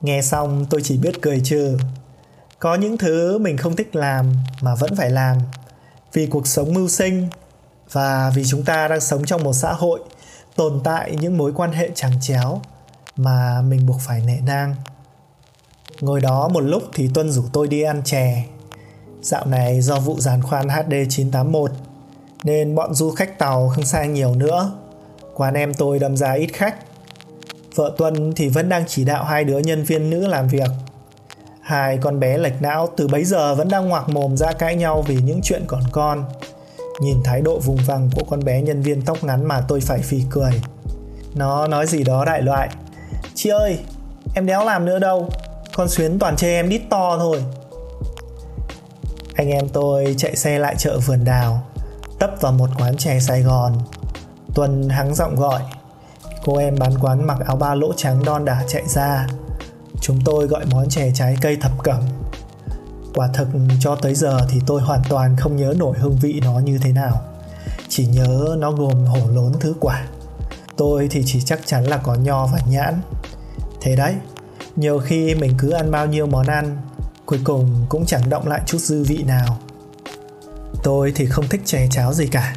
Nghe 0.00 0.22
xong 0.22 0.66
tôi 0.70 0.80
chỉ 0.84 0.96
biết 0.96 1.22
cười 1.22 1.40
trừ. 1.44 1.78
Có 2.58 2.74
những 2.74 2.98
thứ 2.98 3.38
mình 3.38 3.56
không 3.56 3.76
thích 3.76 3.96
làm 3.96 4.32
mà 4.60 4.74
vẫn 4.74 4.96
phải 4.96 5.10
làm. 5.10 5.36
Vì 6.12 6.26
cuộc 6.26 6.46
sống 6.46 6.74
mưu 6.74 6.88
sinh 6.88 7.28
và 7.92 8.32
vì 8.34 8.44
chúng 8.44 8.64
ta 8.64 8.88
đang 8.88 9.00
sống 9.00 9.24
trong 9.24 9.44
một 9.44 9.52
xã 9.52 9.72
hội 9.72 10.00
tồn 10.58 10.80
tại 10.84 11.16
những 11.20 11.38
mối 11.38 11.52
quan 11.54 11.72
hệ 11.72 11.90
chẳng 11.94 12.20
chéo 12.20 12.60
mà 13.16 13.62
mình 13.62 13.86
buộc 13.86 14.00
phải 14.00 14.22
nệ 14.26 14.38
nang. 14.46 14.74
Ngồi 16.00 16.20
đó 16.20 16.48
một 16.48 16.60
lúc 16.60 16.82
thì 16.94 17.10
tuân 17.14 17.30
rủ 17.30 17.42
tôi 17.52 17.68
đi 17.68 17.82
ăn 17.82 18.02
chè. 18.04 18.44
Dạo 19.22 19.46
này 19.46 19.80
do 19.80 20.00
vụ 20.00 20.16
giàn 20.18 20.42
khoan 20.42 20.68
HD 20.68 20.94
981 21.08 21.70
nên 22.44 22.74
bọn 22.74 22.94
du 22.94 23.10
khách 23.10 23.38
tàu 23.38 23.68
không 23.68 23.84
sang 23.84 24.14
nhiều 24.14 24.34
nữa. 24.34 24.72
Quán 25.34 25.54
em 25.54 25.74
tôi 25.74 25.98
đâm 25.98 26.16
ra 26.16 26.32
ít 26.32 26.50
khách. 26.52 26.76
Vợ 27.74 27.94
tuân 27.98 28.32
thì 28.36 28.48
vẫn 28.48 28.68
đang 28.68 28.84
chỉ 28.86 29.04
đạo 29.04 29.24
hai 29.24 29.44
đứa 29.44 29.58
nhân 29.58 29.84
viên 29.84 30.10
nữ 30.10 30.26
làm 30.26 30.48
việc. 30.48 30.70
Hai 31.60 31.98
con 31.98 32.20
bé 32.20 32.38
lệch 32.38 32.62
não 32.62 32.88
từ 32.96 33.08
bấy 33.08 33.24
giờ 33.24 33.54
vẫn 33.54 33.68
đang 33.68 33.88
ngoạc 33.88 34.08
mồm 34.08 34.36
ra 34.36 34.52
cãi 34.52 34.76
nhau 34.76 35.04
vì 35.06 35.16
những 35.16 35.40
chuyện 35.42 35.64
còn 35.66 35.82
con. 35.92 36.24
Nhìn 37.00 37.22
thái 37.24 37.40
độ 37.40 37.58
vùng 37.58 37.76
vằng 37.76 38.10
của 38.14 38.24
con 38.30 38.44
bé 38.44 38.62
nhân 38.62 38.82
viên 38.82 39.02
tóc 39.02 39.24
ngắn 39.24 39.44
mà 39.44 39.60
tôi 39.68 39.80
phải 39.80 39.98
phì 39.98 40.22
cười. 40.30 40.52
Nó 41.34 41.66
nói 41.66 41.86
gì 41.86 42.04
đó 42.04 42.24
đại 42.24 42.42
loại. 42.42 42.68
Chị 43.34 43.50
ơi, 43.50 43.78
em 44.34 44.46
đéo 44.46 44.64
làm 44.64 44.84
nữa 44.84 44.98
đâu. 44.98 45.28
Con 45.74 45.88
Xuyến 45.88 46.18
toàn 46.18 46.36
chê 46.36 46.48
em 46.48 46.68
đít 46.68 46.82
to 46.90 47.16
thôi. 47.18 47.44
Anh 49.34 49.48
em 49.48 49.68
tôi 49.68 50.14
chạy 50.18 50.36
xe 50.36 50.58
lại 50.58 50.74
chợ 50.78 50.98
vườn 51.06 51.24
đào, 51.24 51.62
tấp 52.18 52.30
vào 52.40 52.52
một 52.52 52.70
quán 52.78 52.96
chè 52.96 53.20
Sài 53.20 53.42
Gòn. 53.42 53.72
Tuần 54.54 54.88
hắng 54.88 55.14
giọng 55.14 55.36
gọi. 55.36 55.62
Cô 56.44 56.56
em 56.56 56.76
bán 56.78 56.98
quán 57.00 57.26
mặc 57.26 57.38
áo 57.46 57.56
ba 57.56 57.74
lỗ 57.74 57.92
trắng 57.96 58.24
đon 58.24 58.44
đả 58.44 58.64
chạy 58.68 58.82
ra 58.86 59.26
Chúng 60.00 60.20
tôi 60.24 60.46
gọi 60.46 60.64
món 60.70 60.88
chè 60.88 61.10
trái 61.14 61.36
cây 61.40 61.56
thập 61.56 61.72
cẩm. 61.82 62.02
Quả 63.18 63.28
thực 63.34 63.48
cho 63.80 63.96
tới 63.96 64.14
giờ 64.14 64.38
thì 64.50 64.60
tôi 64.66 64.82
hoàn 64.82 65.02
toàn 65.08 65.36
không 65.36 65.56
nhớ 65.56 65.74
nổi 65.76 65.98
hương 65.98 66.16
vị 66.16 66.40
nó 66.44 66.58
như 66.58 66.78
thế 66.78 66.92
nào. 66.92 67.20
Chỉ 67.88 68.06
nhớ 68.06 68.56
nó 68.58 68.72
gồm 68.72 69.04
hổ 69.04 69.28
lốn 69.30 69.52
thứ 69.60 69.74
quả. 69.80 70.06
Tôi 70.76 71.08
thì 71.10 71.22
chỉ 71.26 71.40
chắc 71.40 71.60
chắn 71.66 71.84
là 71.84 71.96
có 71.96 72.14
nho 72.14 72.46
và 72.46 72.58
nhãn. 72.70 73.00
Thế 73.80 73.96
đấy, 73.96 74.14
nhiều 74.76 74.98
khi 74.98 75.34
mình 75.34 75.54
cứ 75.58 75.70
ăn 75.70 75.90
bao 75.90 76.06
nhiêu 76.06 76.26
món 76.26 76.46
ăn, 76.46 76.76
cuối 77.26 77.38
cùng 77.44 77.86
cũng 77.88 78.06
chẳng 78.06 78.28
động 78.28 78.48
lại 78.48 78.60
chút 78.66 78.78
dư 78.78 79.04
vị 79.04 79.22
nào. 79.26 79.58
Tôi 80.82 81.12
thì 81.14 81.26
không 81.26 81.48
thích 81.48 81.62
chè 81.64 81.86
cháo 81.90 82.12
gì 82.12 82.26
cả. 82.26 82.56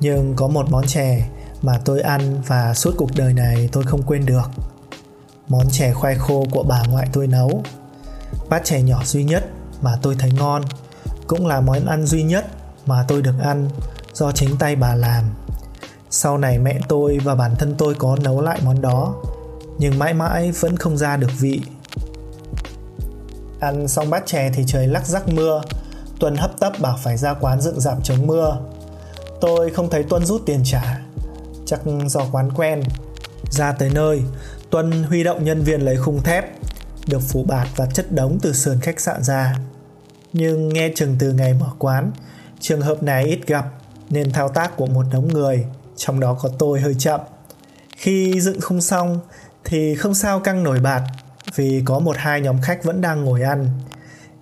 Nhưng 0.00 0.34
có 0.36 0.48
một 0.48 0.70
món 0.70 0.86
chè 0.86 1.28
mà 1.62 1.80
tôi 1.84 2.00
ăn 2.00 2.42
và 2.46 2.74
suốt 2.74 2.94
cuộc 2.96 3.10
đời 3.16 3.32
này 3.32 3.68
tôi 3.72 3.84
không 3.84 4.02
quên 4.02 4.26
được 4.26 4.50
món 5.48 5.70
chè 5.70 5.92
khoai 5.92 6.14
khô 6.14 6.44
của 6.50 6.62
bà 6.62 6.82
ngoại 6.88 7.08
tôi 7.12 7.26
nấu 7.26 7.62
bát 8.48 8.64
chè 8.64 8.82
nhỏ 8.82 9.04
duy 9.04 9.24
nhất 9.24 9.44
mà 9.82 9.96
tôi 10.02 10.16
thấy 10.18 10.30
ngon 10.30 10.62
cũng 11.26 11.46
là 11.46 11.60
món 11.60 11.86
ăn 11.86 12.06
duy 12.06 12.22
nhất 12.22 12.46
mà 12.86 13.04
tôi 13.08 13.22
được 13.22 13.34
ăn 13.42 13.68
do 14.12 14.32
chính 14.32 14.56
tay 14.58 14.76
bà 14.76 14.94
làm. 14.94 15.24
Sau 16.10 16.38
này 16.38 16.58
mẹ 16.58 16.80
tôi 16.88 17.18
và 17.24 17.34
bản 17.34 17.56
thân 17.58 17.74
tôi 17.78 17.94
có 17.94 18.16
nấu 18.22 18.40
lại 18.40 18.60
món 18.64 18.80
đó 18.80 19.14
nhưng 19.78 19.98
mãi 19.98 20.14
mãi 20.14 20.52
vẫn 20.52 20.76
không 20.76 20.96
ra 20.96 21.16
được 21.16 21.30
vị. 21.38 21.60
Ăn 23.60 23.88
xong 23.88 24.10
bát 24.10 24.26
chè 24.26 24.50
thì 24.54 24.64
trời 24.66 24.86
lắc 24.86 25.06
rắc 25.06 25.28
mưa 25.28 25.62
tuân 26.20 26.36
hấp 26.36 26.60
tấp 26.60 26.72
bảo 26.80 26.98
phải 27.02 27.16
ra 27.16 27.34
quán 27.34 27.60
dựng 27.60 27.80
dạp 27.80 27.98
chống 28.04 28.26
mưa. 28.26 28.58
Tôi 29.40 29.70
không 29.70 29.90
thấy 29.90 30.02
tuân 30.02 30.26
rút 30.26 30.42
tiền 30.46 30.60
trả 30.64 31.00
chắc 31.66 31.80
do 32.06 32.20
quán 32.32 32.52
quen. 32.52 32.82
Ra 33.50 33.72
tới 33.72 33.90
nơi 33.94 34.22
Tuân 34.70 35.02
huy 35.02 35.24
động 35.24 35.44
nhân 35.44 35.62
viên 35.62 35.80
lấy 35.80 35.96
khung 35.96 36.22
thép, 36.22 36.44
được 37.06 37.22
phủ 37.22 37.42
bạt 37.42 37.68
và 37.76 37.86
chất 37.86 38.12
đống 38.12 38.38
từ 38.42 38.52
sườn 38.52 38.80
khách 38.80 39.00
sạn 39.00 39.22
ra. 39.22 39.54
Nhưng 40.32 40.68
nghe 40.68 40.90
chừng 40.94 41.16
từ 41.18 41.32
ngày 41.32 41.54
mở 41.54 41.70
quán, 41.78 42.10
trường 42.60 42.80
hợp 42.80 43.02
này 43.02 43.24
ít 43.24 43.46
gặp 43.46 43.66
nên 44.10 44.32
thao 44.32 44.48
tác 44.48 44.76
của 44.76 44.86
một 44.86 45.06
đống 45.12 45.28
người, 45.28 45.66
trong 45.96 46.20
đó 46.20 46.38
có 46.42 46.48
tôi 46.58 46.80
hơi 46.80 46.94
chậm. 46.98 47.20
Khi 47.96 48.40
dựng 48.40 48.60
khung 48.60 48.80
xong 48.80 49.20
thì 49.64 49.94
không 49.94 50.14
sao 50.14 50.40
căng 50.40 50.62
nổi 50.62 50.80
bạt 50.80 51.02
vì 51.54 51.82
có 51.84 51.98
một 51.98 52.16
hai 52.18 52.40
nhóm 52.40 52.60
khách 52.62 52.84
vẫn 52.84 53.00
đang 53.00 53.24
ngồi 53.24 53.42
ăn. 53.42 53.68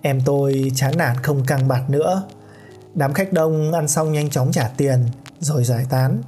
Em 0.01 0.21
tôi 0.25 0.71
chán 0.75 0.97
nản 0.97 1.15
không 1.23 1.45
căng 1.45 1.67
bạt 1.67 1.89
nữa. 1.89 2.23
Đám 2.95 3.13
khách 3.13 3.33
đông 3.33 3.73
ăn 3.73 3.87
xong 3.87 4.11
nhanh 4.11 4.29
chóng 4.29 4.51
trả 4.51 4.67
tiền 4.77 5.05
rồi 5.39 5.63
giải 5.63 5.85
tán. 5.89 6.21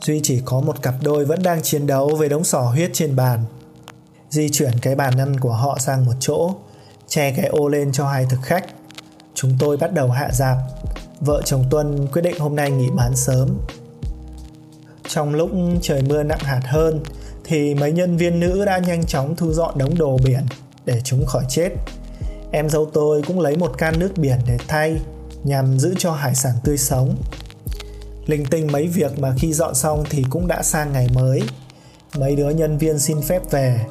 Duy 0.00 0.20
chỉ 0.22 0.42
có 0.44 0.60
một 0.60 0.82
cặp 0.82 0.94
đôi 1.02 1.24
vẫn 1.24 1.42
đang 1.42 1.62
chiến 1.62 1.86
đấu 1.86 2.16
với 2.16 2.28
đống 2.28 2.44
sò 2.44 2.60
huyết 2.60 2.90
trên 2.92 3.16
bàn. 3.16 3.44
Di 4.32 4.48
chuyển 4.48 4.78
cái 4.82 4.94
bàn 4.94 5.18
ăn 5.18 5.40
của 5.40 5.52
họ 5.52 5.78
sang 5.78 6.04
một 6.04 6.12
chỗ, 6.20 6.54
che 7.08 7.32
cái 7.32 7.46
ô 7.46 7.68
lên 7.68 7.92
cho 7.92 8.06
hai 8.06 8.26
thực 8.30 8.42
khách. 8.42 8.64
Chúng 9.34 9.56
tôi 9.58 9.76
bắt 9.76 9.92
đầu 9.92 10.10
hạ 10.10 10.28
dạp. 10.32 10.56
Vợ 11.20 11.42
chồng 11.44 11.64
Tuân 11.70 12.06
quyết 12.12 12.22
định 12.22 12.38
hôm 12.38 12.56
nay 12.56 12.70
nghỉ 12.70 12.90
bán 12.96 13.16
sớm. 13.16 13.58
Trong 15.08 15.34
lúc 15.34 15.50
trời 15.82 16.02
mưa 16.02 16.22
nặng 16.22 16.38
hạt 16.38 16.60
hơn 16.64 17.00
thì 17.44 17.74
mấy 17.74 17.92
nhân 17.92 18.16
viên 18.16 18.40
nữ 18.40 18.64
đã 18.64 18.78
nhanh 18.78 19.06
chóng 19.06 19.36
thu 19.36 19.52
dọn 19.52 19.78
đống 19.78 19.98
đồ 19.98 20.18
biển 20.24 20.46
để 20.84 21.00
chúng 21.04 21.26
khỏi 21.26 21.44
chết. 21.48 21.70
Em 22.52 22.68
dâu 22.68 22.90
tôi 22.92 23.22
cũng 23.22 23.40
lấy 23.40 23.56
một 23.56 23.78
can 23.78 23.98
nước 23.98 24.12
biển 24.16 24.38
để 24.46 24.58
thay 24.68 25.00
nhằm 25.44 25.78
giữ 25.78 25.94
cho 25.98 26.12
hải 26.12 26.34
sản 26.34 26.54
tươi 26.64 26.78
sống. 26.78 27.16
Linh 28.26 28.44
tinh 28.46 28.72
mấy 28.72 28.86
việc 28.86 29.18
mà 29.18 29.34
khi 29.38 29.52
dọn 29.52 29.74
xong 29.74 30.04
thì 30.10 30.24
cũng 30.30 30.46
đã 30.46 30.62
sang 30.62 30.92
ngày 30.92 31.08
mới. 31.14 31.42
Mấy 32.18 32.36
đứa 32.36 32.50
nhân 32.50 32.78
viên 32.78 32.98
xin 32.98 33.22
phép 33.22 33.50
về, 33.50 33.84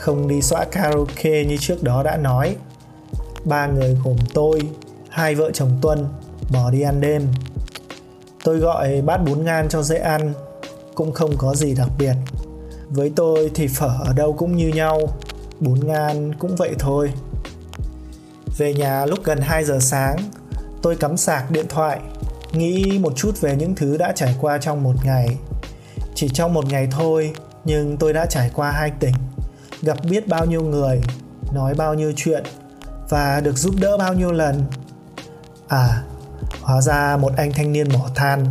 không 0.00 0.28
đi 0.28 0.42
xóa 0.42 0.64
karaoke 0.64 1.44
như 1.44 1.56
trước 1.60 1.82
đó 1.82 2.02
đã 2.02 2.16
nói. 2.16 2.56
Ba 3.44 3.66
người 3.66 3.96
gồm 4.04 4.16
tôi, 4.34 4.60
hai 5.08 5.34
vợ 5.34 5.50
chồng 5.50 5.78
Tuân 5.82 6.06
bỏ 6.52 6.70
đi 6.70 6.80
ăn 6.80 7.00
đêm. 7.00 7.26
Tôi 8.44 8.58
gọi 8.58 9.02
bát 9.02 9.16
bún 9.16 9.44
ngan 9.44 9.68
cho 9.68 9.82
dễ 9.82 9.98
ăn, 9.98 10.32
cũng 10.94 11.12
không 11.12 11.36
có 11.38 11.54
gì 11.54 11.74
đặc 11.74 11.88
biệt. 11.98 12.14
Với 12.88 13.12
tôi 13.16 13.50
thì 13.54 13.66
phở 13.68 13.98
ở 14.04 14.12
đâu 14.12 14.32
cũng 14.32 14.56
như 14.56 14.68
nhau, 14.68 15.00
bún 15.60 15.86
ngan 15.86 16.34
cũng 16.34 16.56
vậy 16.56 16.74
thôi. 16.78 17.12
Về 18.58 18.74
nhà 18.74 19.06
lúc 19.06 19.18
gần 19.24 19.38
2 19.40 19.64
giờ 19.64 19.78
sáng, 19.80 20.16
tôi 20.82 20.96
cắm 20.96 21.16
sạc 21.16 21.50
điện 21.50 21.66
thoại 21.68 22.00
nghĩ 22.52 22.98
một 22.98 23.12
chút 23.16 23.40
về 23.40 23.56
những 23.56 23.74
thứ 23.74 23.96
đã 23.96 24.12
trải 24.16 24.36
qua 24.40 24.58
trong 24.58 24.82
một 24.82 24.94
ngày 25.04 25.36
chỉ 26.14 26.28
trong 26.28 26.54
một 26.54 26.66
ngày 26.66 26.88
thôi 26.90 27.32
nhưng 27.64 27.96
tôi 27.96 28.12
đã 28.12 28.26
trải 28.26 28.50
qua 28.54 28.70
hai 28.70 28.90
tỉnh 29.00 29.14
gặp 29.82 29.96
biết 30.04 30.28
bao 30.28 30.46
nhiêu 30.46 30.62
người, 30.62 31.00
nói 31.52 31.74
bao 31.74 31.94
nhiêu 31.94 32.12
chuyện 32.16 32.44
và 33.08 33.40
được 33.40 33.58
giúp 33.58 33.74
đỡ 33.80 33.96
bao 33.96 34.14
nhiêu 34.14 34.32
lần. 34.32 34.64
À 35.68 36.02
hóa 36.62 36.80
ra 36.80 37.16
một 37.16 37.32
anh 37.36 37.52
thanh 37.52 37.72
niên 37.72 37.88
mỏ 37.92 38.08
than 38.14 38.46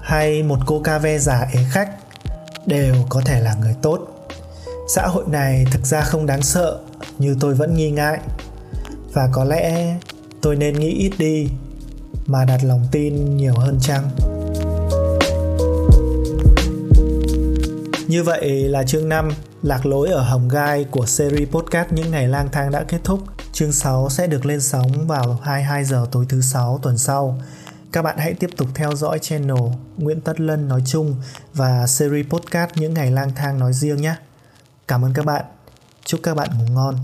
hay 0.00 0.42
một 0.42 0.58
cô 0.66 0.80
ca 0.84 0.98
ve 0.98 1.18
già 1.18 1.48
ế 1.52 1.60
khách 1.70 1.90
đều 2.66 2.94
có 3.08 3.22
thể 3.24 3.40
là 3.40 3.54
người 3.60 3.74
tốt. 3.82 3.98
Xã 4.88 5.06
hội 5.06 5.24
này 5.26 5.66
thực 5.70 5.86
ra 5.86 6.00
không 6.00 6.26
đáng 6.26 6.42
sợ 6.42 6.78
như 7.18 7.36
tôi 7.40 7.54
vẫn 7.54 7.74
nghi 7.74 7.90
ngại. 7.90 8.18
Và 9.12 9.28
có 9.32 9.44
lẽ 9.44 9.96
tôi 10.42 10.56
nên 10.56 10.74
nghĩ 10.78 10.90
ít 10.90 11.12
đi 11.18 11.48
mà 12.26 12.44
đặt 12.44 12.60
lòng 12.64 12.86
tin 12.92 13.36
nhiều 13.36 13.54
hơn 13.56 13.78
chăng? 13.80 14.10
Như 18.08 18.22
vậy 18.22 18.50
là 18.68 18.82
chương 18.82 19.08
5 19.08 19.30
Lạc 19.64 19.86
lối 19.86 20.08
ở 20.08 20.22
Hồng 20.22 20.48
Gai 20.48 20.84
của 20.90 21.06
series 21.06 21.48
podcast 21.48 21.92
Những 21.92 22.10
ngày 22.10 22.28
lang 22.28 22.48
thang 22.52 22.70
đã 22.70 22.84
kết 22.88 22.98
thúc. 23.04 23.20
Chương 23.52 23.72
6 23.72 24.08
sẽ 24.10 24.26
được 24.26 24.46
lên 24.46 24.60
sóng 24.60 25.06
vào 25.06 25.38
22 25.42 25.84
giờ 25.84 26.06
tối 26.12 26.26
thứ 26.28 26.40
sáu 26.40 26.78
tuần 26.82 26.98
sau. 26.98 27.40
Các 27.92 28.02
bạn 28.02 28.18
hãy 28.18 28.34
tiếp 28.34 28.50
tục 28.56 28.68
theo 28.74 28.94
dõi 28.94 29.18
channel 29.18 29.56
Nguyễn 29.96 30.20
Tất 30.20 30.40
Lân 30.40 30.68
nói 30.68 30.82
chung 30.86 31.16
và 31.54 31.86
series 31.86 32.26
podcast 32.26 32.70
Những 32.74 32.94
ngày 32.94 33.10
lang 33.10 33.30
thang 33.36 33.58
nói 33.58 33.72
riêng 33.72 33.96
nhé. 33.96 34.14
Cảm 34.88 35.04
ơn 35.04 35.12
các 35.14 35.26
bạn. 35.26 35.44
Chúc 36.04 36.20
các 36.22 36.34
bạn 36.34 36.48
ngủ 36.58 36.64
ngon. 36.74 36.94